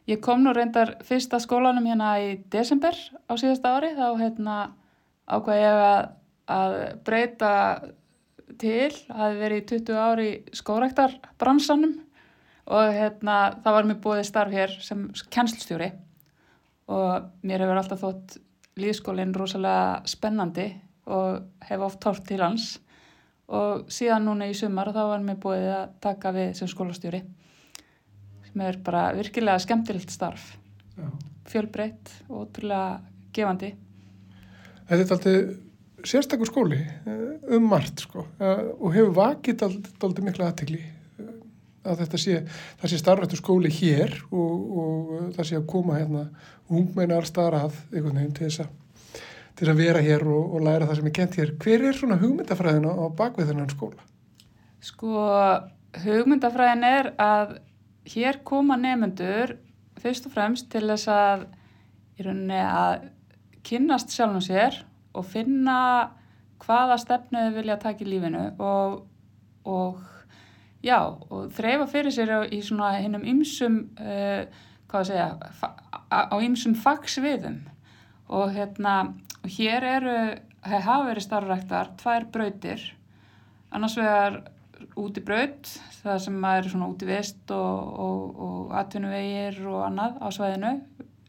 [0.09, 3.95] ég kom nú reyndar fyrsta skólanum hérna í desember á síðasta ári.
[3.97, 4.57] Þá hérna,
[5.25, 6.03] ákvað ég að,
[6.53, 6.75] að
[7.07, 7.53] breyta
[8.61, 8.91] til.
[9.09, 10.29] Hefði verið í 20 ári
[10.61, 11.95] skórektarbransanum
[12.69, 15.89] og hérna, það var mér búið starf hér sem kennslstjóri
[16.89, 18.37] og mér hefur alltaf þótt
[18.79, 20.67] líðskólinn rosalega spennandi
[21.09, 22.75] og hef oft tórt til hans
[23.49, 27.23] og síðan núna í sumar þá var mér búið að taka við sem skólastjóri
[28.49, 30.51] sem er bara virkilega skemmtilegt starf.
[31.49, 32.99] Fjölbreytt og ótrúlega
[33.33, 33.73] gefandi.
[34.89, 38.25] Þetta er alltaf sérstakur skóli eh, um margt sko.
[38.39, 40.81] Eh, og hefur vakið alltaf mikla aðtegli
[41.89, 42.39] að þetta sé,
[42.81, 46.25] það sé starfrættu skóli hér og, og það sé að koma hérna
[46.69, 48.73] ungmennar starf að einhvern veginn til þess að,
[49.59, 51.55] til að vera hér og, og læra það sem er kent hér.
[51.59, 54.05] Hver er svona hugmyndafræðin á, bakvið þennan skóla?
[54.83, 55.25] Sko,
[56.05, 57.57] hugmyndafræðin er að
[58.09, 59.57] hér koma nefnendur
[59.99, 61.49] fyrst og fremst til þess að
[62.19, 63.09] í rauninni að
[63.67, 64.79] kynnast sjálfum sér
[65.17, 65.79] og finna
[66.63, 69.01] hvaða stefnu þau vilja taka í lífinu og,
[69.67, 69.99] og
[70.85, 74.47] já, og þreyfa fyrir sér í svona hinnum ymsum uh,
[74.89, 75.27] hvað að segja
[76.09, 77.61] á ymsum fagsviðum
[78.29, 80.15] og hérna, og hér eru
[80.65, 82.81] hafa verið starfræktar tvær brautir.
[83.71, 84.41] Annars vegar
[84.99, 85.69] út í braut,
[86.01, 90.73] það sem er svona út í vest og, og, og atvinnuvegir og annað á svæðinu.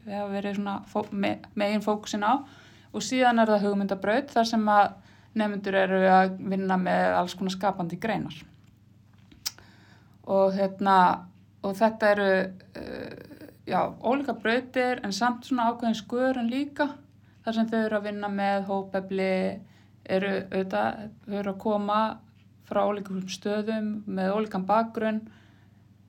[0.01, 2.33] Við hafa verið svona fó, me, megin fókusin á.
[2.91, 4.95] Og síðan er það hugmyndabraut þar sem að
[5.39, 8.35] nefndur eru að vinna með alls konar skapandi greinar.
[10.31, 10.95] Og, hérna,
[11.63, 16.91] og þetta eru uh, já, ólíka brautir en samt svona ákveðin skurinn líka
[17.45, 19.33] þar sem þau eru að vinna með hópefli
[20.11, 21.99] eru auðvitað, þau eru að koma
[22.71, 25.21] frá ólíkum stöðum með ólíkan bakgrunn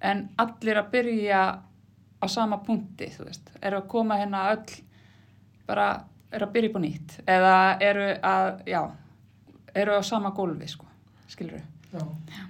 [0.03, 1.43] en allir að byrja
[2.23, 4.79] á sama punkti, þú veist, eru að koma hérna öll
[5.67, 5.89] bara
[6.33, 8.81] eru að byrja upp á nýtt eða eru að, já,
[9.83, 10.89] eru á sama gólfi, sko,
[11.31, 11.69] skilur við.
[11.93, 12.43] Já.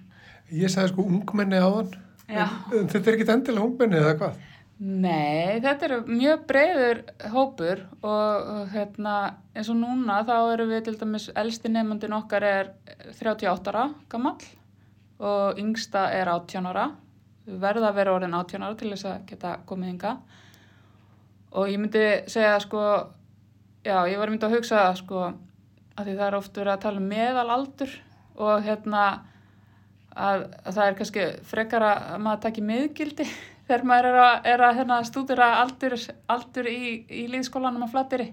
[0.53, 1.95] Ég sagði sko ungmenni á hann,
[2.29, 4.41] en þetta er ekki endilega ungmenni eða hvað?
[4.83, 9.13] Nei, þetta eru mjög breyður hópur og, hérna,
[9.55, 12.73] eins og núna þá eru við til dæmis, elsti nefnundin okkar er
[13.13, 14.35] 38 ára gammal
[15.23, 16.89] og yngsta er 18 ára.
[17.47, 20.17] Verðum að vera orðin 18 ára til þess að geta komið hinga
[21.53, 22.83] og ég myndi segja sko,
[23.87, 25.29] já, ég var myndi að hugsa sko,
[25.95, 27.97] að því það er oft verið að tala um meðalaldur
[28.35, 29.07] og hérna
[30.11, 33.31] að, að það er kannski frekar að maður takki miðgildi
[33.69, 35.97] þegar maður er að, er að hérna, stúdira aldur,
[36.33, 38.33] aldur í, í líðskólanum á flattiri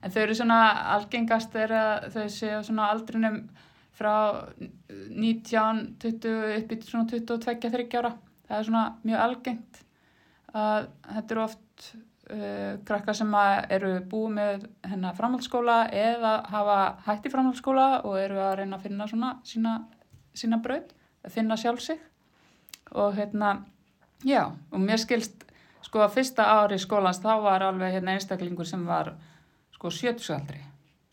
[0.00, 0.60] en þau eru svona
[0.96, 3.42] algengast að þau séu svona aldrinum
[4.00, 4.14] frá
[4.88, 8.14] 19, 20 upp í svona 22-30 ára.
[8.48, 9.82] Það er svona mjög algengt
[10.56, 11.90] að þetta eru oft
[12.32, 13.36] uh, krakkar sem
[13.76, 19.10] eru búið með hennar framhaldsskóla eða hafa hætti framhaldsskóla og eru að reyna að finna
[19.10, 19.76] svona sína
[20.34, 20.94] sína braut,
[21.26, 22.00] að finna sjálf sig.
[22.96, 23.60] Og hérna
[24.26, 25.46] já, og mér skilst
[25.86, 29.14] sko að fyrsta ári skólans þá var alveg hérna einstaklingur sem var
[29.74, 30.60] sko 70 aldri,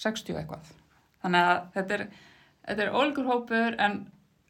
[0.04, 0.74] 60 eitthvað.
[1.24, 2.08] Þannig að þetta er
[2.68, 4.00] þetta er ólíkur hópur en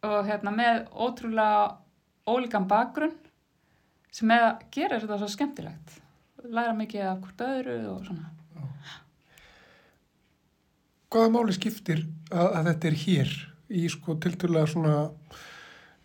[0.05, 1.77] og hérna með ótrúlega
[2.27, 3.15] ólíkan bakgrunn
[4.13, 5.97] sem er að gera þetta svo skemmtilegt.
[6.47, 8.31] Læra mikið af hvort öðru og svona.
[11.07, 13.35] Hvaða máli skiptir að, að þetta er hér
[13.77, 14.95] í sko tildulega svona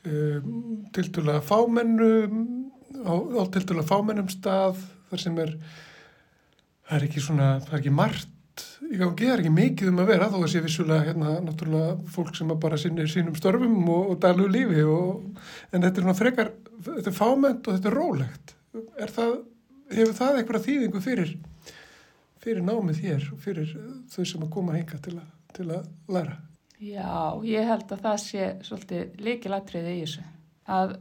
[0.03, 2.37] tildulega fámennum
[3.07, 5.53] á, á tildulega fámennum stað þar sem er
[6.89, 10.03] það er ekki svona, það er ekki margt í gangi, það er ekki mikið um
[10.03, 14.11] að vera þó að sé vissulega hérna náttúrulega fólk sem bara sinnir sínum störfum og,
[14.13, 15.23] og dalu lífi og,
[15.73, 18.55] en þetta er svona frekar þetta er fámennt og þetta er rólegt.
[19.01, 19.35] Er það,
[19.93, 21.35] hefur það eitthvað þýðingu fyrir
[22.43, 23.75] fyrir námið hér og fyrir
[24.11, 26.41] þau sem að koma hinga til að, til að læra
[26.83, 30.23] Já, ég held að það sé svolítið líkilatriði í þessu.
[30.73, 30.95] Að,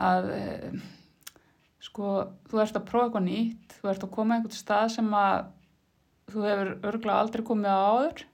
[0.00, 0.44] að e,
[1.84, 2.12] sko,
[2.48, 5.50] þú ert að prófa eitthvað nýtt, þú ert að koma einhvern stað sem að
[6.32, 8.24] þú hefur örgulega aldrei komið á áður.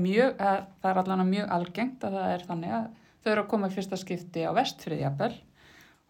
[0.00, 3.50] Mjög, eða, það er allavega mjög algengt að það er þannig að þau eru að
[3.54, 5.32] koma í fyrsta skipti á vestfriðjabel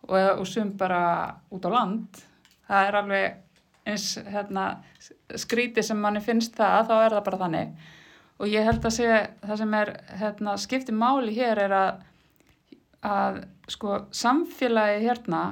[0.08, 1.04] og, og sum bara
[1.52, 2.24] út á land.
[2.70, 4.66] Það er alveg eins hérna,
[5.36, 7.80] skríti sem manni finnst það, þá er það bara þannig
[8.40, 11.90] og ég held að segja það sem er hérna, skipti máli hér er að,
[13.04, 15.42] að sko, samfélagi hérna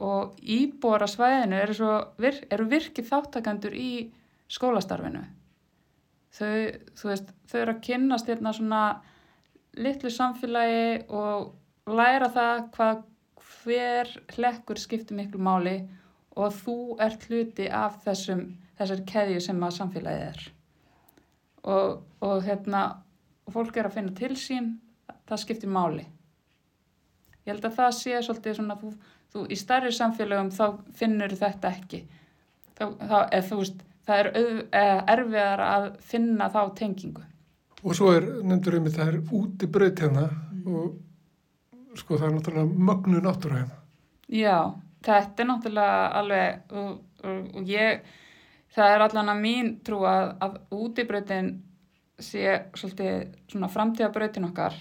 [0.00, 3.92] og íbúar að svæðinu eru, svo, vir, eru virkið þáttakandur í
[4.50, 5.22] skólastarfinu.
[6.30, 6.52] Þau,
[7.04, 8.82] veist, þau eru að kynast hérna svona
[9.76, 13.02] litlu samfélagi og læra það hvað
[13.50, 15.76] hver hlekkur skiptir miklu máli
[16.38, 18.46] og þú ert hluti af þessum,
[18.78, 20.48] þessari keðju sem að samfélagið er
[21.62, 22.84] og, og hérna
[23.50, 24.72] fólk er að finna til sín
[25.28, 26.06] það skiptir máli
[27.44, 28.94] ég held að það sé svolítið svona þú,
[29.32, 30.64] þú í starri samfélagum þá
[30.96, 32.04] finnur þetta ekki
[32.80, 33.18] þá, þá,
[33.48, 37.26] þú veist, það er auð, eh, erfiðar að finna þá tengingu.
[37.80, 40.26] Og svo er, nefndur um þetta, það er úti braut hérna
[40.68, 43.78] og sko það er náttúrulega mögnu náttúra hérna.
[44.30, 44.56] Já,
[45.06, 46.90] þetta er náttúrulega alveg og,
[47.24, 48.04] og, og ég,
[48.74, 51.50] það er allan að mín trú að, að útibrautin
[52.20, 54.76] sé svolítið svona framtíðabrautin okkar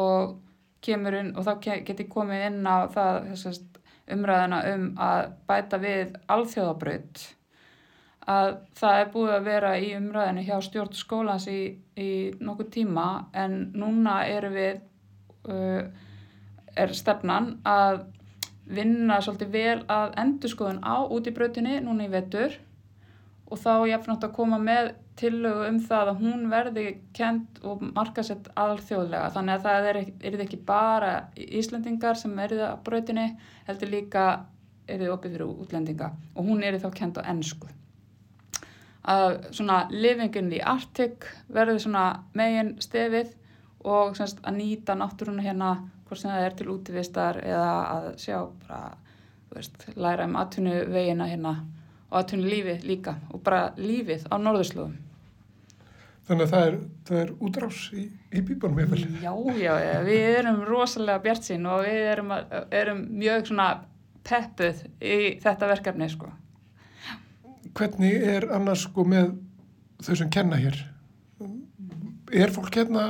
[0.00, 0.38] og
[0.84, 6.16] kemur inn og þá geti komið inn á það þessast umræðina um að bæta við
[6.34, 7.24] alþjóðabraut.
[8.30, 11.60] Að það er búið að vera í umræðinu hjá stjórn skólans í,
[11.96, 13.06] í nokkuð tíma
[13.38, 14.80] en núna eru við
[15.50, 15.86] uh,
[16.76, 18.02] er stefnan að
[18.70, 22.54] vinna svolítið vel að endurskoðun á út í brautinni núna í vetur
[23.50, 26.84] og þá náttúrulega að koma með tillögu um það að hún verði
[27.16, 29.32] kent og markasett alþjóðlega.
[29.34, 29.98] Þannig að það er,
[30.30, 33.26] er ekki bara Íslandingar sem verði að brautinni
[33.66, 34.24] heldur líka
[34.86, 36.14] er þið opið fyrir útlendinga.
[36.34, 37.68] Og hún er þá kent á ennsku
[39.10, 42.04] að svona living in the Arctic verður svona
[42.36, 43.32] megin stefið
[43.80, 45.70] og semst, að nýta náttúruna hérna
[46.08, 48.36] hvort sem það er til útvistar eða að sjá
[48.66, 48.80] bara,
[49.54, 51.54] veist, læra um aðtunni vegina hérna
[52.10, 54.98] og aðtunni lífið líka og bara lífið á norðurslóðum.
[56.30, 56.74] Þannig að það er,
[57.08, 59.00] það er útrás í, í bíbunum ég vel.
[59.22, 59.72] Já, já,
[60.06, 62.34] við erum rosalega bjart sín og við erum,
[62.70, 63.66] erum mjög svona
[64.26, 66.30] peppuð í þetta verkefni sko.
[67.74, 69.32] Hvernig er annars sko með
[70.04, 70.78] þau sem kenna hér?
[72.30, 73.06] Er fólk hérna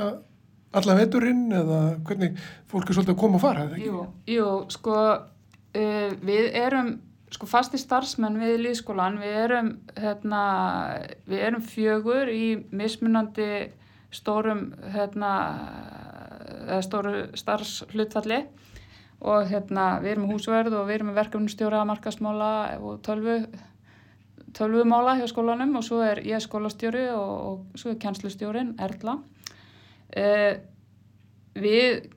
[0.73, 3.67] alla veturinn eða hvernig fólk er svolítið að koma og fara?
[3.77, 6.95] Jú, jú sko uh, við erum
[7.31, 10.41] sko fasti starfsmenn við líðskólan, við erum hérna,
[11.29, 13.51] við erum fjögur í mismunandi
[14.11, 15.31] stórum hérna
[16.83, 18.41] stóru starfshlutfalli
[19.21, 23.37] og hérna við erum húsverð og við erum verkefnustjóra markasmála og tölvu
[24.57, 29.17] tölvumála hjá skólanum og svo er ég skólastjóri og, og svo er kjenslustjórin Erla.
[30.11, 30.59] Eh,
[31.55, 32.09] við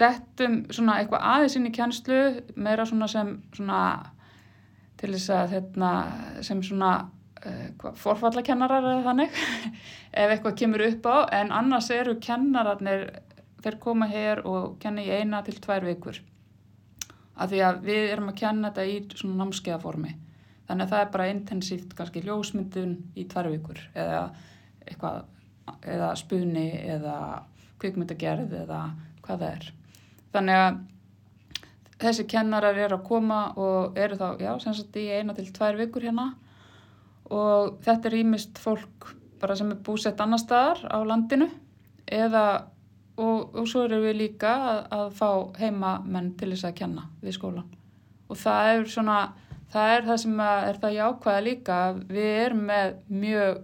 [0.00, 2.20] dettum svona eitthvað aðeins inn í kjenslu
[2.56, 3.80] meira svona sem svona
[5.00, 5.90] til þess að hérna,
[6.44, 6.92] sem svona
[7.42, 7.70] eh,
[8.02, 9.38] forfallakennarar eða þannig
[10.22, 13.06] ef eitthvað kemur upp á en annars eru kennararnir
[13.60, 16.20] þeir koma hér og kenna í eina til tvær vikur
[17.40, 20.14] af því að við erum að kenna þetta í svona námskeiðaformi
[20.68, 24.24] þannig að það er bara intensíft kannski ljósmyndun í tvær vikur eða
[24.86, 25.22] eitthvað
[25.86, 27.16] eða spunni eða
[27.80, 28.80] kvikmyndagerð eða
[29.24, 29.68] hvað það er.
[30.34, 30.80] Þannig að
[32.00, 35.78] þessi kennarar eru að koma og eru þá, já, sem sagt í eina til tvær
[35.80, 36.30] vikur hérna.
[37.30, 41.48] Og þetta er ímist fólk bara sem er búsett annar staðar á landinu
[42.10, 42.44] eða
[43.20, 45.28] og, og svo eru við líka að, að fá
[45.60, 47.68] heimamenn til þess að kenna við skólan
[48.30, 49.18] og það er svona,
[49.72, 51.78] það er það sem er það jákvæða líka,
[52.10, 52.92] við erum með
[53.24, 53.60] mjög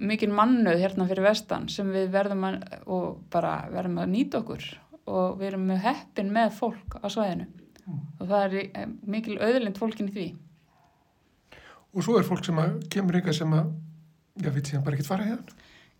[0.00, 4.68] mikið mannuð hérna fyrir vestan sem við verðum að, og bara verðum að nýta okkur
[5.08, 7.48] og við erum með heppin með fólk á svæðinu.
[7.88, 8.00] Mm.
[8.20, 10.26] og það er eh, mikil auðlind fólkin í því.
[11.96, 13.70] Og svo er fólk sem að kemur ykkar sem að
[14.36, 15.56] já, veit ég, bara ekkert fara hérna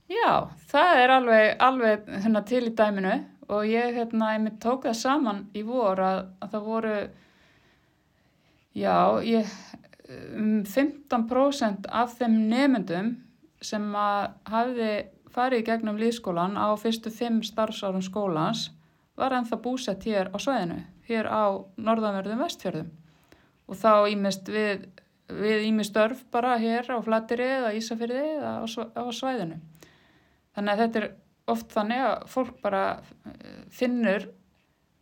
[0.08, 3.14] Já, það er alveg, alveg hérna, til í dæminu.
[3.52, 6.94] Og ég, hérna, ég tók það saman í vor að, að það voru
[8.76, 9.52] já, ég
[10.36, 13.14] um 15% af þeim nefndum
[13.64, 14.90] sem að hafði
[15.32, 18.68] farið í gegnum líðskólan á fyrstu fimm starfsárum skólans
[19.18, 21.44] var ennþá búsett hér á sveðinu, hér á
[21.76, 22.90] norðanverðum vestfjörðum
[23.68, 24.86] og þá ímest við,
[25.28, 29.58] við ímest örf bara hér á Flatiri eða Ísafyrði eða á, á svæðinu.
[30.56, 31.08] Þannig að þetta er
[31.48, 32.84] oft þannig að fólk bara
[33.28, 34.30] eh, finnur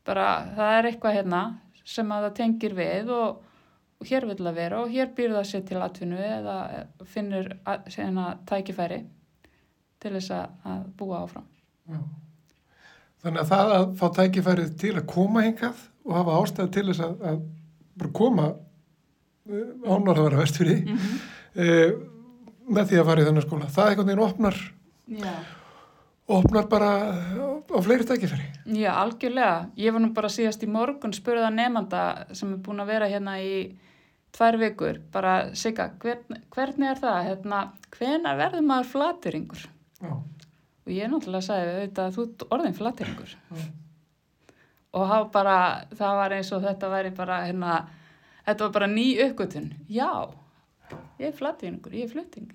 [0.07, 1.43] bara það er eitthvað hérna
[1.87, 3.45] sem að það tengir við og
[3.97, 6.57] og hér vil það vera og hér býr það sér til atvinnu eða
[7.09, 7.49] finnur
[7.93, 9.03] sena tækifæri
[10.03, 11.47] til þess að búa áfram.
[11.89, 12.01] Já.
[13.27, 17.03] Þannig að það að fá tækifærið til að koma hingað og hafa ástæði til þess
[17.03, 17.39] að, að
[17.99, 18.45] bara koma
[19.51, 21.25] eh, ánar að vera vestfyrir mm -hmm.
[21.59, 21.67] e,
[22.77, 23.71] með því að fara í þennan skóla.
[23.75, 24.61] Það er einhvern veginn opnar,
[26.39, 26.91] opnar bara
[27.35, 28.47] á, á fleiri tækifæri.
[28.79, 29.67] Já, algjörlega.
[29.75, 33.41] Ég var nú bara síðast í morgun spurða nefnda sem er búin að vera hérna
[33.43, 33.75] í
[34.37, 37.61] tvær vikur, bara sigga, hvern, hvernig er það, hérna,
[37.91, 39.69] hvena verður maður flateringur?
[39.99, 40.13] Já.
[40.87, 43.33] Og ég náttúrulega sagði, auðvitað, þú ert orðin flateringur.
[43.35, 43.65] Já.
[44.97, 45.57] Og bara,
[45.99, 47.81] það var eins og þetta væri bara, hérna,
[48.47, 49.67] þetta var bara ný uppgötun.
[49.93, 50.31] Já,
[51.19, 52.55] ég er flateringur, ég er flutting.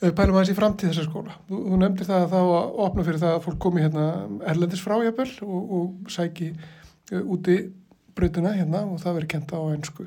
[0.00, 1.34] Pælum aðeins í framtíð þessar skóla.
[1.50, 4.04] Þú, þú nefndir það að þá að opna fyrir það að fólk komi hérna
[4.48, 6.54] erlendis frá jafnvel og, og sæki
[7.20, 7.56] úti
[8.16, 10.06] breytuna hérna og það verið kenta á einsku.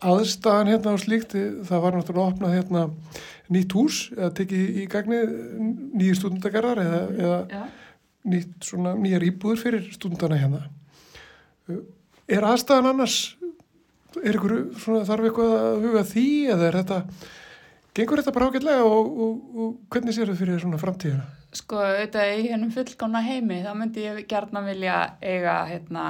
[0.00, 1.34] aðstæðan hérna og slíkt,
[1.68, 2.84] það var náttúrulega opnað hérna
[3.52, 5.20] nýtt hús eða tekið í gagni
[5.96, 7.62] nýjir stúdendagarðar eða, eða
[8.28, 10.62] nýtt svona nýjar íbúður fyrir stúdendana hérna.
[12.28, 13.18] Er aðstæðan annars,
[14.20, 17.00] er ykkur svona þarf eitthvað að huga því eða er þetta,
[17.96, 21.26] gengur þetta bara ágætlega og, og, og hvernig sér þau fyrir svona framtíðina?
[21.56, 26.04] Sko, auðvitað í hennum fullkomna heimi, þá myndi ég gerna vilja eiga hérna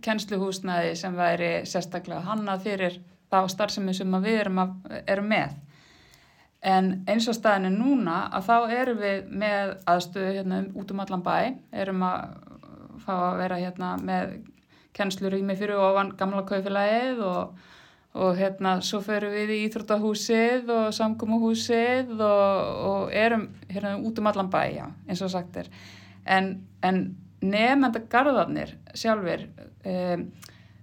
[0.00, 2.96] kennsluhúsnaði sem væri sérstaklega hannað fyrir
[3.30, 5.58] þá starfsemi sem við erum, að, erum með.
[6.60, 11.22] En eins og staðinu núna að þá erum við með aðstöðu hérna út um allan
[11.24, 11.36] bæ,
[11.72, 12.34] erum að
[13.00, 14.34] fá að vera hérna með
[14.96, 17.54] kennslurými fyrir ofan gamla kaufélagið og,
[18.20, 24.28] og hérna svo ferum við í Íþróttahúsið og samkómuhúsið og, og erum hérna út um
[24.28, 25.72] allan bæ, já, eins og sagt er.
[26.28, 26.52] En,
[26.84, 27.02] en
[27.40, 29.48] nefnda garðarnir sjálfur,
[29.88, 30.28] um,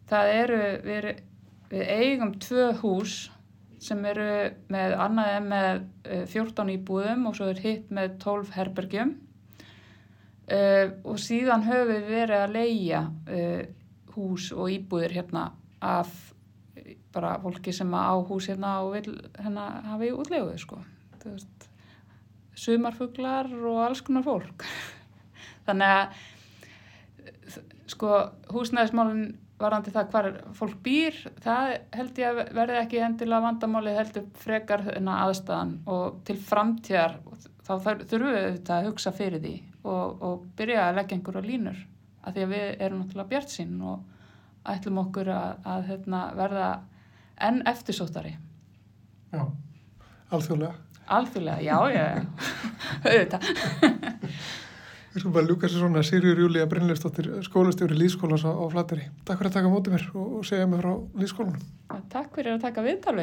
[0.10, 1.10] það eru, við,
[1.70, 3.28] við eigum tvö hús
[3.84, 4.28] sem eru
[4.74, 5.82] með annað en með
[6.34, 9.16] 14 íbúðum og svo er hitt með 12 herbergjum.
[10.48, 13.64] Uh, og síðan höfum við verið að leia uh,
[14.16, 15.50] hús og íbúðir hérna
[15.84, 16.14] af
[17.12, 20.80] bara fólki sem á hús hérna og vil hérna hafa í útleguðu sko.
[22.58, 24.64] Sumarfuglar og alls konar fólk.
[25.68, 26.24] Þannig að
[27.92, 28.14] sko
[28.54, 30.28] húsnæðismálinn varandi það hvar
[30.58, 36.20] fólk býr það held ég að verði ekki endilega vandamáli heldur frekar þennan aðstæðan og
[36.28, 37.18] til framtíðar.
[37.68, 41.82] Þá þurfum við auðvitað að hugsa fyrir því og, og byrja að leggja einhverja línur
[42.22, 43.98] af því að við erum náttúrulega bjart sín og
[44.68, 46.70] ætlum okkur að, að hérna, verða
[47.48, 48.34] enn eftirsóttari.
[49.32, 49.44] Já,
[50.36, 50.74] alþjóðlega.
[51.18, 52.06] Alþjóðlega, já, já,
[53.08, 53.42] auðvitað
[55.18, 59.08] Við skulum bara ljúka sér svona Sirjur Júlía Brynleifstóttir skólastjóri Lýskólas á, á Flateri.
[59.26, 61.64] Takk fyrir að taka mótið mér og, og segja mig frá Lýskólanum.
[62.14, 63.16] Takk fyrir að taka viðtal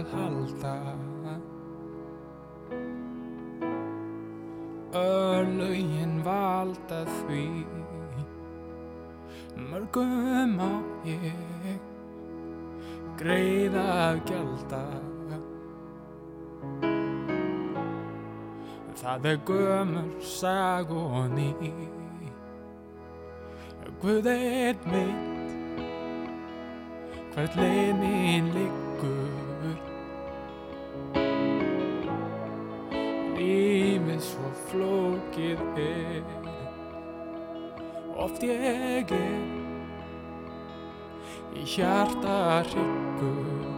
[0.00, 0.74] að halda.
[4.96, 7.46] Örlögin valda því.
[9.70, 10.72] Mörgum á
[11.04, 11.80] ég
[13.20, 14.84] greiða að gjalda.
[19.00, 21.52] Það er gömur sag og ný
[24.00, 25.30] Guð eitt veit
[27.34, 29.29] hvert leið mín liggur
[34.68, 36.24] flókið er.
[38.20, 39.40] Oft ég er
[41.56, 43.68] í hjarta hryggur.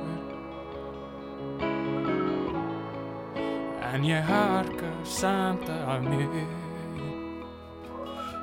[3.92, 6.36] En ég harka samt af mér.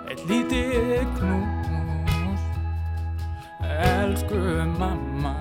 [0.10, 2.44] Eitt lítið knús.
[3.66, 4.42] Elsku
[4.78, 5.36] mamma.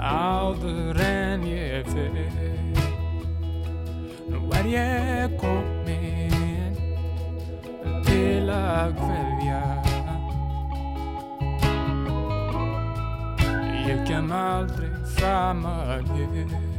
[0.00, 1.09] Áður en
[2.00, 2.88] ég fyrir
[4.30, 6.74] Nú er ég komin
[8.06, 9.62] Til að hverja
[13.90, 16.69] Ég kem aldrei fram að ég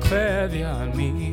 [0.00, 1.29] Þetta er hverjan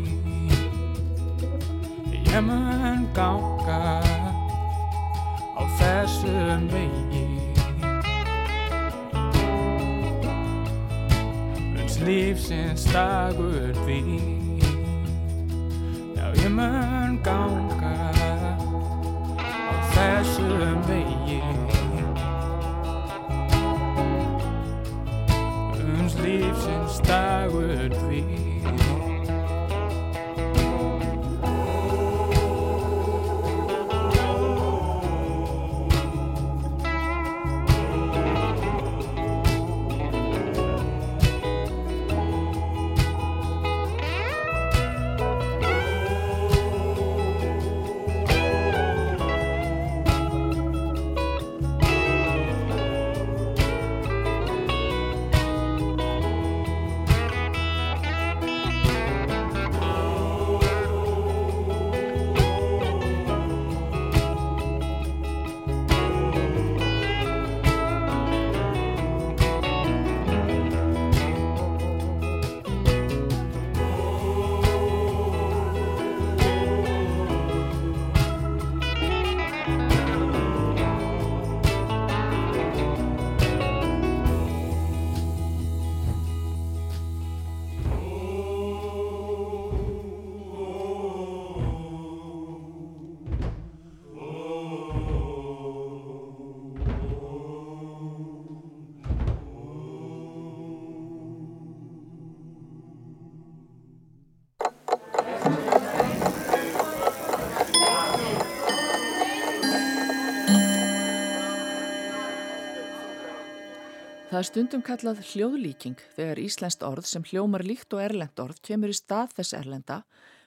[114.37, 118.91] Það er stundum kallað hljóðlíking þegar íslenskt orð sem hljómar líkt og erlend orð kemur
[118.93, 119.95] í stað þess erlenda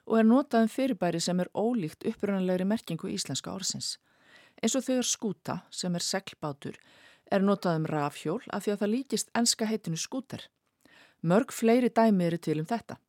[0.06, 3.88] og er notað um fyrirbæri sem er ólíkt upprunanlegri merkingu íslenska orðsins.
[4.62, 6.78] Eins og þegar skúta, sem er seglbátur,
[7.34, 10.46] er notað um rafhjól af því að það líkist enska heitinu skúter.
[11.26, 13.00] Mörg fleiri dæmi eru til um þetta.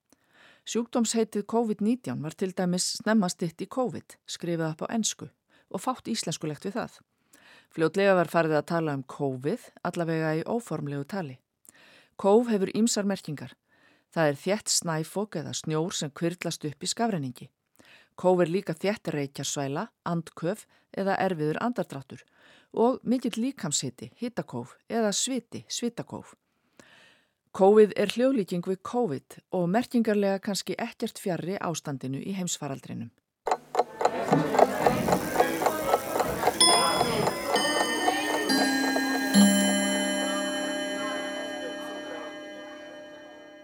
[0.66, 5.30] Sjúkdómsheitið COVID-19 var til dæmis snemmast ditt í COVID, skrifið upp á ensku
[5.70, 7.02] og fátt íslenskulegt við það.
[7.72, 11.38] Fljótlega var farið að tala um COVID, allavega í óformlegu tali.
[12.20, 13.54] Kóf hefur ýmsar merkingar.
[14.12, 17.48] Það er þjætt snæfók eða snjór sem kvirlast upp í skafrenningi.
[18.20, 22.26] Kóf er líka þjætt reykjarsvæla, andköf eða erfiður andardráttur
[22.76, 26.36] og mikill líkamshiti, hitakóf eða sviti, svitakóf.
[27.56, 33.12] Kófið er hljóðlíking við COVID og merkingarlega kannski ekkert fjarrri ástandinu í heimsfaraldrinum.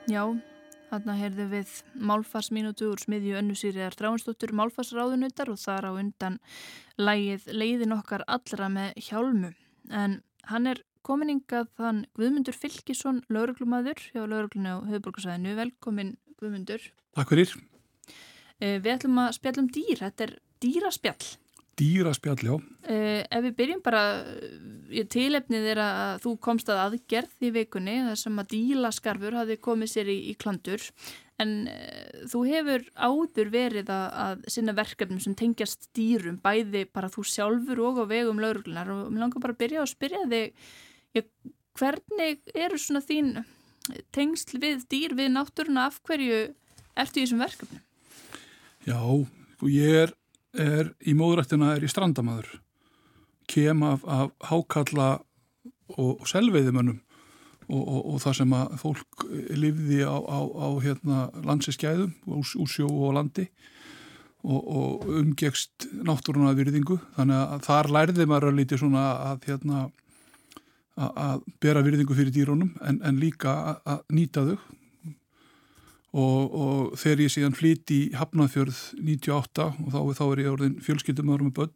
[0.08, 0.24] Já,
[0.88, 1.72] þarna heyrðum við
[2.10, 6.38] málfarsmínútu úr smiðju önnusýriðar Dráinsdóttur málfarsráðunautar og þar á undan
[7.00, 9.52] lægið leiðin okkar allra með hjálmu.
[9.92, 15.56] En hann er kominingað þann Guðmundur Fylkisson, lauruglumadur hjá lauruglunu á höfuborgarsæðinu.
[15.60, 16.88] Velkomin Guðmundur.
[17.16, 17.52] Takk fyrir.
[18.60, 20.34] Eh, Við ætlum að spjalla um dýr, þetta er
[20.64, 21.36] dýraspjall.
[21.78, 22.56] Dýraspjall, já.
[22.58, 24.02] Uh, ef við byrjum bara,
[24.90, 29.60] ég tilefnið er að þú komst að aðgerð í vikunni þar sem að dílaskarfur hafi
[29.62, 30.82] komið sér í, í klandur
[31.38, 37.12] en uh, þú hefur áður verið að, að sinna verkefnum sem tengjast dýrum, bæði bara
[37.14, 40.68] þú sjálfur og á vegum lauruglunar og mér langar bara að byrja að spyrja þig
[41.14, 41.22] já,
[41.78, 43.36] hvernig eru svona þín
[44.16, 46.48] tengsl við dýr, við náttúruna, af hverju
[46.98, 47.84] ertu í þessum verkefnum?
[48.88, 50.18] Já, og ég er
[50.62, 52.50] er í móðrættina er í strandamaður.
[53.48, 55.10] Kem af, af hákalla
[55.96, 57.00] og, og selveiðimönnum
[57.68, 62.72] og, og, og það sem að fólk lifði á, á, á hérna, landsiskeiðum úr, úr
[62.72, 63.48] sjó og landi
[64.48, 67.00] og umgegst náttúruna virðingu.
[67.18, 69.82] Þannig að þar lærði maður að lítið svona að hérna
[70.98, 73.54] að, bera virðingu fyrir dýrónum en, en líka
[73.86, 74.77] að nýta þau
[76.18, 80.80] og, og þegar ég síðan flýti í Hafnarfjörð 98 og þá, þá er ég orðin
[80.84, 81.76] fjölskyldumöður með börn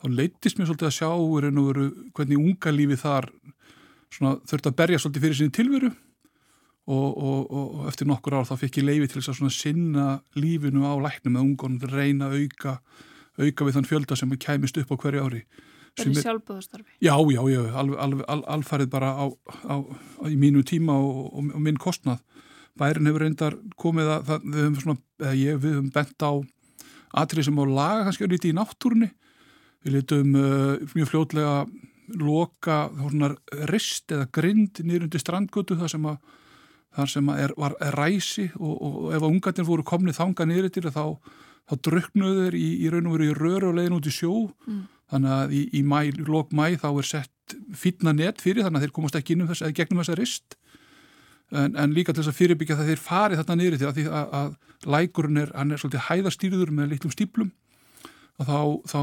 [0.00, 1.10] þá leittist mér svolítið að sjá
[1.66, 3.28] veru, hvernig unga lífi þar
[4.10, 5.90] þurfti að berja svolítið fyrir sinni tilveru.
[6.90, 10.88] Og, og, og eftir nokkur ár þá fekk ég leiði til þess að sinna lífinu
[10.88, 12.78] á læknum með ungunum reyna auka,
[13.38, 15.42] auka við þann fjölda sem kæmist upp á hverju ári.
[16.00, 16.96] Er þið sjálfbúðastarfi?
[17.04, 17.60] Já, já, já,
[18.56, 19.26] alfarið bara á,
[19.68, 22.24] á, á, í mínu tíma og, og minn kostnað
[22.78, 26.32] bærin hefur reyndar komið að það, við höfum svona, eða ég, við höfum bent á
[27.20, 29.10] atrið sem á laga kannski að lítið í náttúrunni.
[29.80, 31.54] Við litum uh, mjög fljótlega
[32.20, 33.30] loka svona
[33.70, 36.20] rist eða grind nýrundi strandgötu þar sem að
[36.90, 40.16] þar sem að er, var er ræsi og, og, og ef að ungarnir voru komnið
[40.18, 41.04] þanga niður til þá,
[41.70, 44.32] þá druknuðu þeir í, í raun og veru í röru og leiðin út í sjó.
[44.66, 44.80] Mm.
[45.10, 48.84] þannig að í, í mæ, lók mæ þá er sett fýtna net fyrir þannig að
[48.86, 50.58] þeir komast ekki inn um þess gegnum þessa rist
[51.50, 54.34] en, en líka til þess að fyrirbyggja það þeir farið þarna niður til að, að,
[54.40, 57.50] að lækurinn er, er svolítið hæðastýrður með litlum stíplum
[58.40, 58.60] og þá,
[58.92, 59.00] þá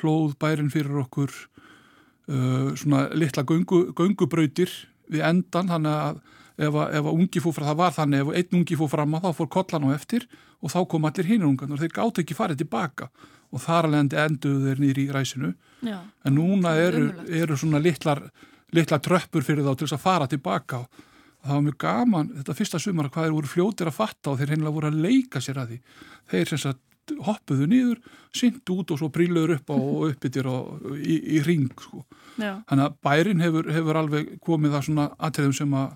[0.00, 4.72] hlóð bærin fyrir okkur uh, svona litla göngu, göngubrautir
[5.12, 6.22] við endan þannig að
[6.62, 9.14] ef að, ef að ungi fór fram, það var þannig ef einn ungi fór fram
[9.16, 10.26] að þá fór kollan á eftir
[10.62, 13.08] og þá kom allir hinn ungan og þeir gátt ekki farið tilbaka.
[13.52, 15.50] Og þar alveg enduðu þeir nýri í ræsinu.
[15.84, 18.22] Já, en núna eru, eru svona litlar,
[18.72, 20.84] litlar tröppur fyrir þá til þess að fara tilbaka.
[20.84, 21.10] og
[21.42, 24.54] það var mjög gaman þetta fyrsta sumar hvað þeir voru fljótir að fatta og þeir
[24.54, 25.78] hennilega voru að leika sér að því
[26.32, 26.82] þeir sem sagt
[27.26, 27.98] hoppuðu nýður,
[28.30, 30.46] synd út og svo príluður upp á og uppbyttir
[31.02, 32.04] í, í ring sko.
[32.38, 35.90] þannig að bærin hefur, hefur alveg komið það svona aðtæðum sem að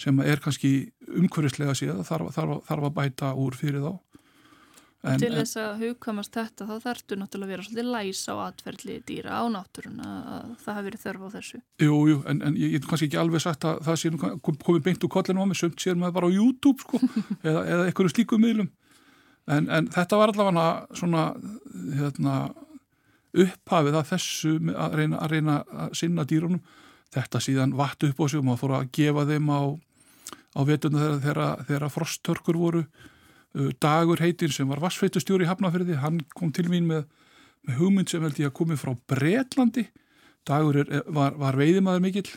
[0.00, 0.70] sem er kannski
[1.10, 3.92] umhverfislega síðan þarf, þarf, þarf að bæta úr fyrir þá.
[5.00, 8.96] En, til þess að hugkamast þetta þá þarftu náttúrulega að vera svolítið læs á atverðli
[9.08, 11.60] dýra á náttúrun að það hafi verið þörf á þessu.
[11.80, 14.10] Jú, jú, en, en ég hef kannski ekki alveg sagt að það sé
[14.44, 17.00] komið beint úr kollinu á mig, sömt sér maður bara á YouTube sko,
[17.48, 18.68] eða, eða einhverju slíku miðlum.
[19.48, 20.66] En, en þetta var allavega
[21.00, 21.22] svona
[21.96, 22.34] hérna,
[23.40, 25.54] upphafið að þessu að reyna, að reyna
[25.86, 26.60] að sinna dýrunum.
[27.10, 29.60] Þetta síðan vatt upp á sig og maður fór að gefa þeim á
[30.50, 33.08] á vetuna þegar, þegar frosttörkur voru uh,
[33.82, 37.08] dagur heitin sem var vassfeitustjóri í Hafnafjörði, hann kom til mín með,
[37.66, 39.88] með hugmynd sem held ég að komi frá Breitlandi,
[40.46, 42.30] dagur er, var, var veiðimaður mikill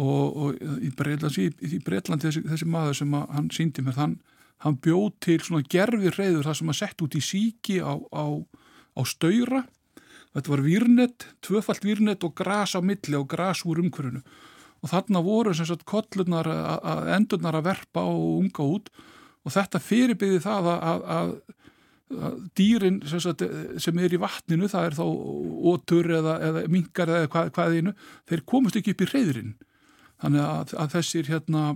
[0.00, 4.16] og, og í Breitlandi, í, Breitlandi þessi, þessi maður sem að, hann síndi mér þann
[4.64, 8.24] hann bjóð til svona gerfi reyður það sem að sett út í síki á, á,
[8.96, 9.62] á stöyra
[10.34, 14.20] þetta var výrnett, tvöfalt výrnett og gras á milli og gras úr umhverfunu
[14.80, 18.92] og þarna voru sem sagt kollunar að endurnar að verpa og unga út
[19.44, 21.34] og þetta fyrirbyði það að, að, að,
[22.28, 23.44] að dýrin sem, sagt,
[23.82, 25.04] sem er í vatninu, það er þá
[25.72, 27.94] ótur eða, eða mingar eða hvað, hvaðinu,
[28.30, 29.54] þeir komast ekki upp í reyðrin
[30.20, 31.70] þannig að þessir hérna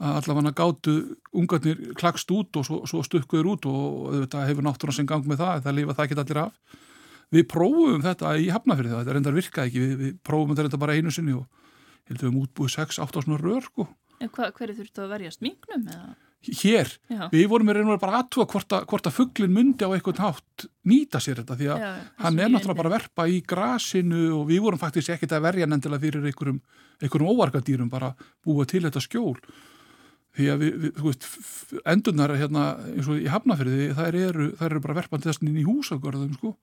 [0.00, 0.94] allavega gáttu
[1.36, 5.42] ungarnir klakst út og svo, svo stukkuður út og þetta hefur náttúrulega sem gang með
[5.42, 6.78] það, það lifa það ekki allir af
[7.30, 11.12] við prófum þetta í hafnafyrði þetta reyndar virkaði ekki, við, við prófum þetta bara einu
[11.14, 11.44] sinni og
[12.08, 13.86] heldur við um útbúið 6-8 svona rör sko.
[14.20, 15.86] Hva, hverju þurftu að verjast mingnum?
[15.86, 16.16] Eða?
[16.40, 17.26] Hér, Já.
[17.28, 21.20] við vorum með reynur bara aðtúa hvort að, að fugglin myndi á einhvern hátt nýta
[21.20, 21.90] sér þetta því að Já,
[22.24, 25.68] hann er náttúrulega bara að verpa í grasinu og við vorum faktisk ekkert að verja
[25.68, 26.62] nendilega fyrir einhverjum,
[27.02, 29.36] einhverjum óvarkadýrum bara búa til þetta skjól
[30.38, 31.28] því að við, við þú veist,
[31.92, 32.64] endurnar hérna
[32.94, 36.54] eins og í hafnafyrði þær eru, þær eru bara verpandi þess inn í húsagörðum sko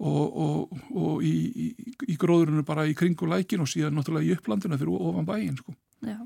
[0.00, 1.68] og, og, og í, í,
[2.10, 5.76] í gróðurinu bara í kringu lækin og síðan náttúrulega í upplandina fyrir ofan bæin sko.
[6.00, 6.16] Já,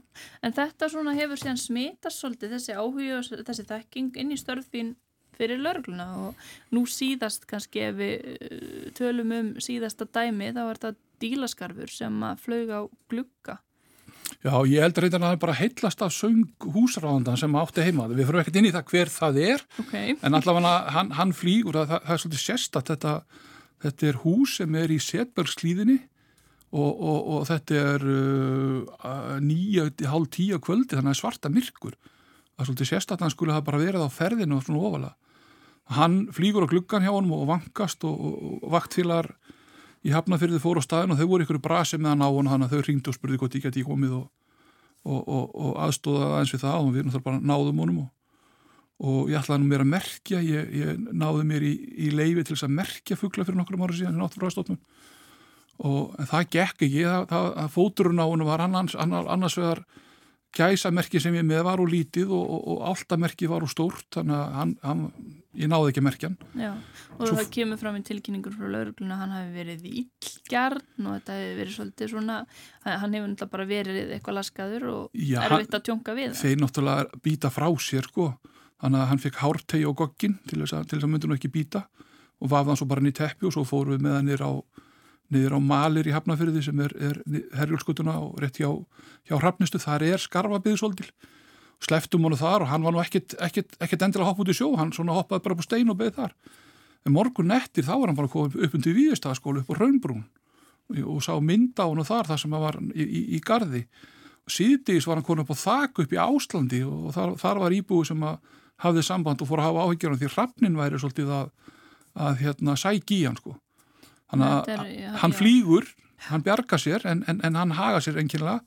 [0.43, 4.95] en þetta svona hefur síðan smitast svolítið þessi áhuga og þessi þekking inn í störfin
[5.35, 6.45] fyrir lörgluna og
[6.75, 10.93] nú síðast kannski ef við uh, tölum um síðasta dæmi þá er þetta
[11.25, 13.59] dílaskarfur sem að flög á glugga
[14.45, 18.07] Já, ég held reyndar að það er bara heitlast af söng húsráðandan sem átti heima.
[18.11, 20.15] Við fyrir ekkert inn í það hver það er, okay.
[20.21, 23.15] en allavega hann, hann flýgur að það, það er svolítið sérst að þetta
[23.85, 25.99] Þetta er hús sem er í Setbergslíðinni
[26.75, 31.95] og, og, og þetta er uh, nýja, hálf tíu kvöldi þannig að svarta myrkur.
[32.59, 35.15] Er svolítið sérstaklega hann skulle hafa bara verið á ferðinu og svona ofalega.
[35.95, 39.31] Hann flýgur á gluggan hjá honum og vankast og, og vaktfélagar
[40.05, 42.69] í hafnafyrði fóru á staðin og þau voru ykkur brasi með hann á hann þannig
[42.69, 46.93] að þau ringdu og spurði hvort ég geti komið og aðstóða aðeins við það og
[46.93, 48.03] við náttúrulega bara náðum honum
[49.05, 51.73] og ég ætlaði nú mér að merkja, ég, ég náði mér í,
[52.07, 54.21] í leifi til þess að merkja fuggla fyrir nokkrum ára síðan
[55.83, 59.85] og það gekk ekki, það, það, það fóturinn á hennu var annars, annars vegar
[60.55, 64.37] gæsamerki sem ég með var úr lítið og, og, og áltamerki var úr stórt þannig
[64.37, 65.03] að hann, hann,
[65.59, 66.39] ég náði ekki að merkja hann.
[66.63, 66.71] Já,
[67.17, 71.39] og Svo, það kemur fram í tilkynningur frá laurugluna, hann hafi verið ílgjarn og þetta
[71.41, 72.39] hefur verið svolítið svona
[72.85, 77.23] hann hefur náttúrulega bara verið eitthvað laskaður og já, erfitt að tjónka við Þeir náttúrulega
[77.27, 78.31] býta frá sér sko.
[78.85, 81.87] Þannig að hann fekk hártegi og goggin til þess að, að myndi nú ekki býta
[82.43, 84.53] og vafði hann svo bara niður teppi og svo fóru við með hann niður á,
[85.33, 87.21] niður á malir í Hafnafyrði sem er, er
[87.57, 88.69] herjólskutuna og rétt hjá,
[89.29, 91.09] hjá Hrafnistu, þar er skarfabiðsóldil
[91.85, 94.71] sleftum hann þar og hann var nú ekkit, ekkit, ekkit endilega hopp út í sjó,
[94.79, 96.35] hann svona hoppaði bara på stein og beði þar.
[97.05, 100.25] En morgun nettir þá var hann bara komið upp undir Víðistagaskólu upp á Raunbrún
[101.05, 103.85] og sá mynda hann þar þar sem hann var í, í, í gardi
[104.51, 108.09] síðdís var hann konið upp á þak upp í Áslandi og þar, þar var íbúi
[108.09, 108.25] sem
[108.85, 111.53] hafði samband og fór að hafa áhyggjur því hrafnin væri svolítið að,
[112.27, 113.57] að hérna, sæk í hann sko.
[114.35, 115.39] Þannig að Þetta já, hann já.
[115.41, 115.89] flýgur,
[116.29, 118.61] hann bjarga sér en, en, en hann haga sér enginlega.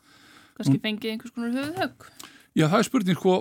[0.57, 2.07] kannski fengið einhvers konar höfuhögg
[2.57, 3.33] Já, það er spurning sko,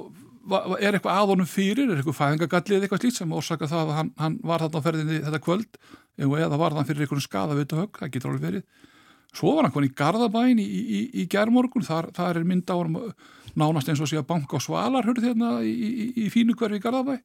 [0.76, 4.10] er eitthvað að honum fyrir, er eitthvað fæðingagallið eitthvað slíkt sem orsaka það að hann,
[4.20, 5.78] hann var þarna á ferðinni þetta kvöld
[6.20, 8.66] eða var það fyrir einhvern skada við högg, það getur alveg verið.
[9.36, 12.70] Svo var hann konið í Garðabæn í, í, í, í gerðmorgun, þar, þar er mynd
[12.72, 13.10] á honum
[13.56, 16.84] nánast eins og sé að banka á svalarhörð hérna í, í, í fínu hverfi í
[16.84, 17.18] Garðabæ.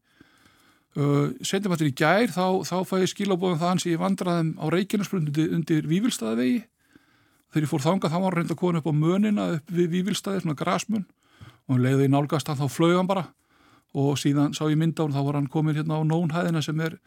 [0.91, 4.65] Uh, Setjum þetta í gær, þá, þá fæ ég skilabóðum það hans ég vandraðum á
[4.73, 6.65] Reykjanesbrund undir, Vívilstaðavegi.
[7.51, 10.59] Þegar ég fór þangað, þá var reynda komin upp á mönina upp við Vívilstaði, svona
[10.59, 11.05] grasmun
[11.71, 13.25] og hann leiði í nálgast hann þá flög hann bara
[13.95, 16.79] og síðan sá ég mynd á hann þá var hann komin hérna á nónhæðina sem
[16.83, 16.97] er,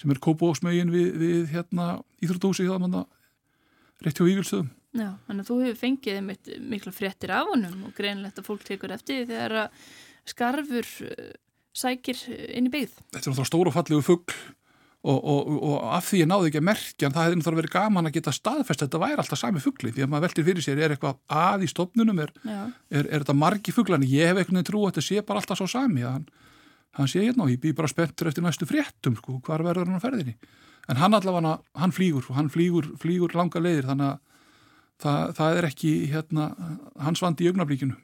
[0.00, 3.02] sem er kópósmögin við, við hérna Íþrótúsi hjá hann
[4.00, 4.70] rétt hjá Vívilstöðum.
[4.96, 6.16] Já, þannig að þú hefur fengið
[6.66, 9.70] mikla fréttir af honum og greinlegt að fólk tekur eftir þegar
[10.28, 11.28] skarfur uh,
[11.76, 12.96] sækir inn í byggð.
[13.10, 14.34] Þetta er náttúrulega stóru og fallegu fugg
[15.00, 17.74] og, og, og af því ég náði ekki að merkja en það hefði náttúrulega verið
[17.76, 20.82] gaman að geta staðfest þetta væri alltaf sami fuggli því að maður veltir fyrir sér
[20.84, 22.60] er eitthvað að í stofnunum er, Já,
[22.90, 25.60] er, er þetta margi fugglani ég hef einhvern veginn trú að þetta sé bara alltaf
[25.62, 26.26] svo sami að hann,
[27.00, 29.96] hann sé hérna og ég bý bara spenntur eftir næstu fréttum sko, hvar verður hann
[29.96, 30.36] á ferðinni
[30.90, 34.20] en hann allavega, hann flýgur hann flýgur, flýgur langa leiðir þannig að
[35.00, 36.46] það, það er ekki hérna,
[37.00, 37.96] hans vandi í augnablíkinu.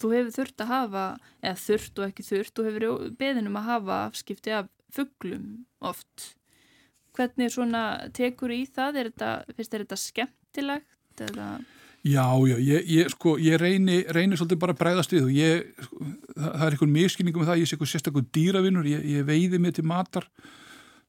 [0.00, 1.04] Þú hefur þurft að hafa,
[1.42, 2.88] eða þurft og ekki þurft, þú hefur
[3.18, 5.46] beðin um að hafa afskipti af fugglum
[5.84, 6.32] oft.
[7.16, 7.86] Hvernig svona
[8.16, 9.00] tekur í það?
[9.00, 11.24] Er þetta, finnst þér þetta skemmtilegt?
[11.26, 11.48] Eða...
[12.06, 15.64] Já, já, ég, ég, sko, ég reyni, reyni svolítið bara að bregðast við og ég,
[15.80, 19.74] það, það er einhvern miskilningum með það, ég sé eitthvað sérstaklega dýravinnur, ég, veiði mér
[19.74, 20.28] til matar,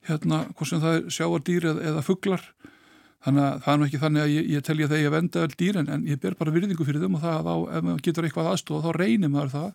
[0.07, 2.47] hérna, hvort sem það er sjáardýr eða, eða fugglar,
[3.27, 5.55] þannig að það er nú ekki þannig að ég, ég telja þegar ég venda öll
[5.59, 8.51] dýr en, ég ber bara virðingu fyrir þeim og það að ef maður getur eitthvað
[8.53, 9.71] aðstofa þá reynir maður það.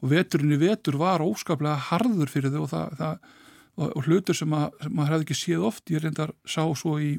[0.00, 3.34] Og veturinn í vetur var óskaplega harður fyrir þau og, það, það,
[3.76, 6.96] og, og hlutur sem, að, sem maður hefði ekki séð oft, ég reyndar sá svo
[6.96, 7.18] í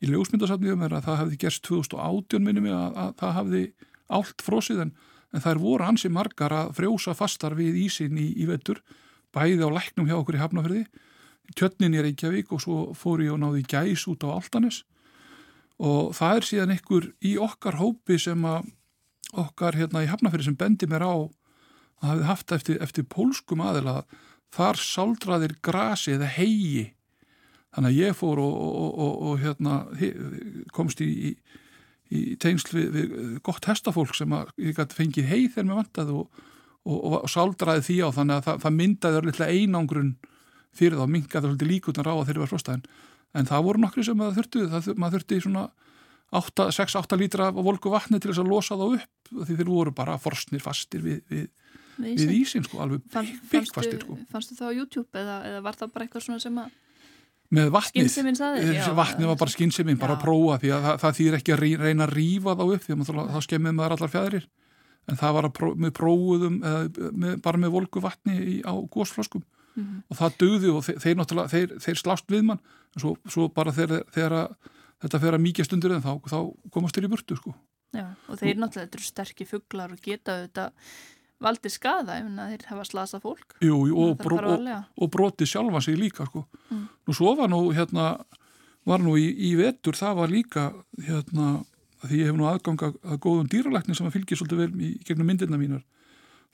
[0.00, 3.62] í ljósmyndasafniðum er að það hefði gerst 2018 minni mig að, að það hefði
[4.16, 4.92] allt frósið en,
[5.30, 8.80] en það er voru ansi margar að frjósa fastar við ísin í, í vetur,
[9.36, 10.84] bæði á læknum hjá okkur í Hafnafjörði,
[11.58, 14.82] tjötnin í Reykjavík og svo fór ég og náði gæs út á Altanes
[15.80, 18.70] og það er síðan einhver í okkar hópi sem að
[19.40, 24.02] okkar hérna í Hafnafjörði sem bendi mér á að hafði haft eftir, eftir pólskum aðila
[24.54, 26.88] þar sáldraðir grasi eða hegi
[27.70, 29.74] Þannig að ég fór og, og, og, og hérna,
[30.74, 31.60] komst í, í,
[32.10, 34.50] í tengsl við, við gott hestafólk sem að
[34.96, 36.16] fengið heið þegar mér vantaði
[36.90, 38.08] og sáldraði því á.
[38.16, 40.10] Þannig að það, það myndaði örlittlega einangrun
[40.76, 42.82] fyrir þá, mingaði svolítið líkutan á að þeirri var frostan.
[43.36, 45.64] En það voru nokkri sem það þurftu, það, maður þurfti svona
[46.30, 50.18] 6-8 lítra af volku vatni til þess að losa þá upp því þeir voru bara
[50.18, 51.48] forsnir fastir við, við,
[51.98, 53.02] við ísin, sko, alveg
[53.50, 53.98] byggfastir.
[54.04, 54.18] Sko.
[54.30, 56.78] Fannstu það á YouTube eða, eða var það bara eitthvað svona sem að
[57.50, 58.08] með vatnið,
[58.76, 58.84] já.
[58.94, 62.06] vatnið var bara skynnsemin, bara að prófa því að það, það þýr ekki að reyna
[62.06, 64.44] að rífa þá upp því að þá skemmið maður allar fjæðrir
[65.10, 68.72] en það var að pró, með prófuðum eða, með, bara með volgu vatni í, á
[68.94, 69.42] gósflöskum
[69.80, 70.02] Mhm.
[70.10, 72.60] og það döði og þeir, þeir náttúrulega þeir, þeir slást við mann
[72.94, 74.56] en svo, svo bara þegar,
[75.00, 76.38] þetta fer að mikið stundur en þá, þá
[76.70, 77.54] komast þeir í burtu sko.
[77.96, 80.70] Já, og þeir náttúrulega þetta eru sterkir fuglar og geta auðvitað
[81.40, 83.56] valdið skada ef þeir hafa slasað fólk.
[83.64, 84.68] Jú, jú, og, bró, og,
[85.00, 86.44] og brotið sjálfa sig líka sko.
[86.68, 86.84] Mm.
[87.08, 88.24] nú svo var nú hérna
[88.84, 90.66] var nú í, í vetur, það var líka
[91.00, 91.62] hérna,
[92.04, 94.92] því ég hef nú aðgang að, að góðum dýralækni sem að fylgja svolítið vel í
[95.04, 95.82] gegnum myndirna mínar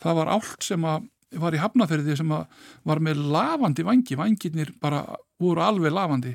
[0.02, 1.06] það var allt sem að
[1.42, 5.02] var í hafnaferði sem var með lafandi vangi, vangirnir bara
[5.40, 6.34] voru alveg lafandi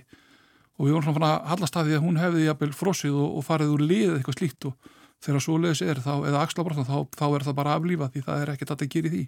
[0.81, 3.33] og við vorum svona fann að hallast að því að hún hefði jafnvel frosið og,
[3.37, 4.67] og farið úr liðið eitthvað slíkt.
[4.69, 8.23] Og þegar svo leiðis er þá, eða axlabrotna þá, þá er það bara aflífað því
[8.25, 9.25] það er ekkert að það gera í því.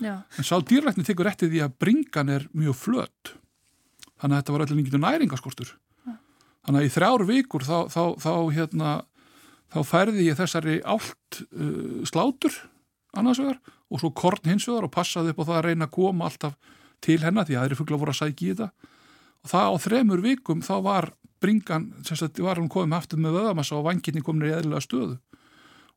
[0.00, 3.32] Já, En sá dýrlækni tekur eftir því að bringan er mjög flött.
[4.20, 5.72] Þannig að þetta var allir líkitur næringaskortur.
[6.60, 8.94] Þannig að í þrjár vikur þá, þá, þá, hérna,
[9.72, 12.56] þá færði ég þessari allt uh, slátur
[13.16, 13.60] annars vegar
[13.90, 16.76] og svo korn hins vegar og passaði upp á það að reyna að koma alltaf
[17.02, 18.70] til hennar því að aðri fugla voru að sækja í þetta.
[19.40, 21.10] Og það á þremur vikum þá var
[21.40, 25.18] bringan, sagt, var hún komið aftur með vöðamassa og vanginni komin í eðlilega stöðu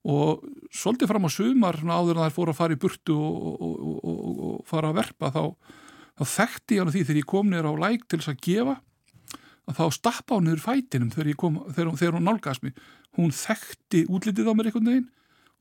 [0.04, 0.44] og
[0.76, 4.18] svolítið fram á sumar áður en þær fóru að fara í burtu og, og, og,
[4.48, 5.44] og, fara að verpa þá,
[6.20, 8.76] þá þekkti ég hann því þegar ég kom niður á læk til þess að gefa
[9.64, 12.84] að þá stappa hún niður fætinum þegar, kom, þegar, þegar hún nálgast mig
[13.16, 15.10] hún þekkti útlitið á mér einhvern veginn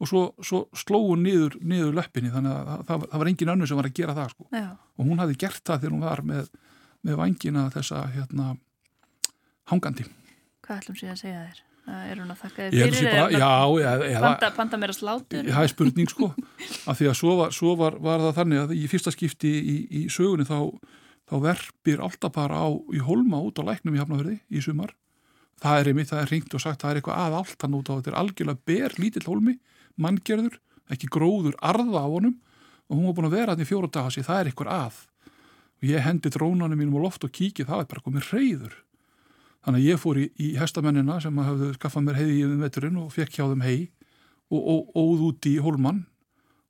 [0.02, 3.52] og svo, svo sló hún niður, niður löppinni þannig að það, það, það var engin
[3.54, 4.46] önnur sem var að gera það sko.
[4.50, 6.48] og hún hafði gert það þegar hún var með,
[7.06, 8.48] með vangina þessa hérna,
[9.70, 10.08] hangandi
[10.62, 11.68] hvað ætlum sér að segja þér?
[11.82, 13.46] Er hún að þakka sé fyrir eða,
[14.06, 15.48] eða panta, panta meira slátur?
[15.48, 18.74] það er spurning sko af því að svo var, svo var, var það þannig að
[18.78, 20.70] í fyrsta skipti í, í sögunni þá,
[21.26, 24.94] þá verpir alltaf bara á í holma út á læknum í Hafnafjörði í sumar
[25.62, 27.94] það er einmitt, það er ringt og sagt það er eitthvað að alltaf út á
[27.96, 29.56] þetta er algjörlega ber lítill holmi,
[30.00, 30.58] manngerður
[30.92, 32.38] ekki gróður arða á honum
[32.88, 34.96] og hún var búin að vera hann í fjóra daga sér, það er eitthvað að.
[35.80, 38.74] Og ég hendi drónanum mínum á loft og kíki, það er bara komið reyður
[39.62, 42.98] þannig að ég fór í, í hestamennina sem hafði skaffað mér heiði í um veturinn
[43.02, 43.76] og fekk hjá þeim hei
[44.50, 46.02] og, og, og óð út í hólmann.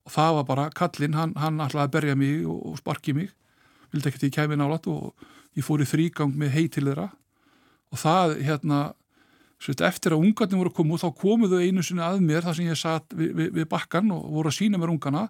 [0.02, 3.30] Og það var bara kallinn, hann, hann ætlaði að berja mig og, og sparki mig.
[3.92, 7.08] Vildi ekkert ég kæmi nálat og ég fór í þrýgang með hei til þeirra.
[7.92, 8.82] Og það hérna
[9.62, 12.68] sveit, eftir að ungarnir voru að koma þá komuðu einu sinni að mér þar sem
[12.68, 15.28] ég satt við, við, við bakkan og voru að sína mér ungana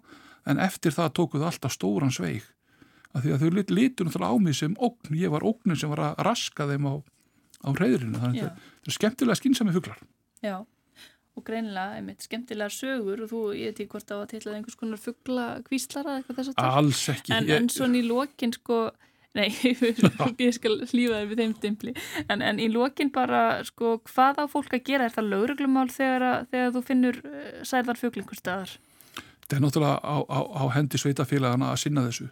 [0.49, 2.47] en eftir það tókuðu alltaf stóran sveig.
[3.13, 5.91] Af því að þau lit, litur náttúrulega á mig sem ógn, ég var ógnin sem
[5.93, 6.95] var að raska þeim á,
[7.61, 10.01] á reyðurinu þannig að þetta er skemmtilega skynsami fuglar.
[10.43, 10.57] Já,
[11.37, 13.23] og greinilega, einmitt, skemmtilegar sögur.
[13.25, 16.41] Og þú, ég veit ekki hvort það til að einhvers konar fuggla kvíslara eða eitthvað
[16.41, 16.73] þess að tal.
[16.81, 17.35] alls ekki.
[17.37, 18.81] En, ég, en svona í lokin, sko,
[19.39, 19.49] nei,
[20.47, 21.97] ég skal hlýfa þér við þeim stimpli,
[22.29, 25.09] en, en í lokin bara, sko, hvað á fólk að gera?
[25.09, 28.77] Er það lögreglumál þegar, þegar þú finnur uh, særðar fuglingur staðar?
[29.53, 32.29] þetta er náttúrulega á, á, á hendi sveitafélagana að sinna þessu.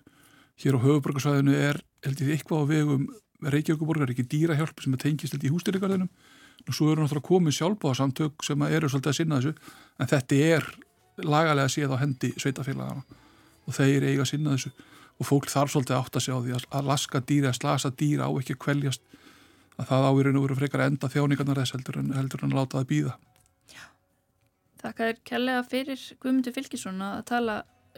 [0.61, 3.09] Hér á höfuborgarsvæðinu er held ég eitthvað á vegum
[3.41, 6.09] Reykjavíkuborgar, ekki dýrahjálp sem er tengist held í hústyrrigarðinum
[6.67, 9.53] og svo eru náttúrulega komið sjálfbáðasamtök sem eru svolítið að sinna þessu
[9.97, 10.67] en þetta er
[11.25, 13.05] lagalega séð á hendi sveitafélagana
[13.65, 14.73] og þeir eiga að sinna þessu
[15.21, 17.91] og fólk þarf svolítið að átta sig á því að, að laska dýra, að slasa
[17.93, 19.03] dýra á ekki að kveljast
[19.81, 22.81] að það ávirinu voru frekar að enda þjáningarnar þess heldur en, heldur en að láta
[22.81, 23.19] það býða
[24.81, 27.57] Þakka þér kærlega fyrir Guðmundur Fylkisson að tala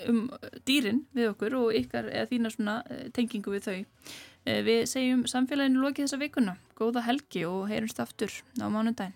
[0.09, 0.25] um
[0.67, 3.77] dýrin við okkur og ykkar eða þína svona eh, tengingu við þau.
[4.49, 6.57] Eh, Við segjum samfélaginu lokið þessa vikuna.
[6.79, 9.15] Góða helgi og heyrumst aftur á mánundaginn.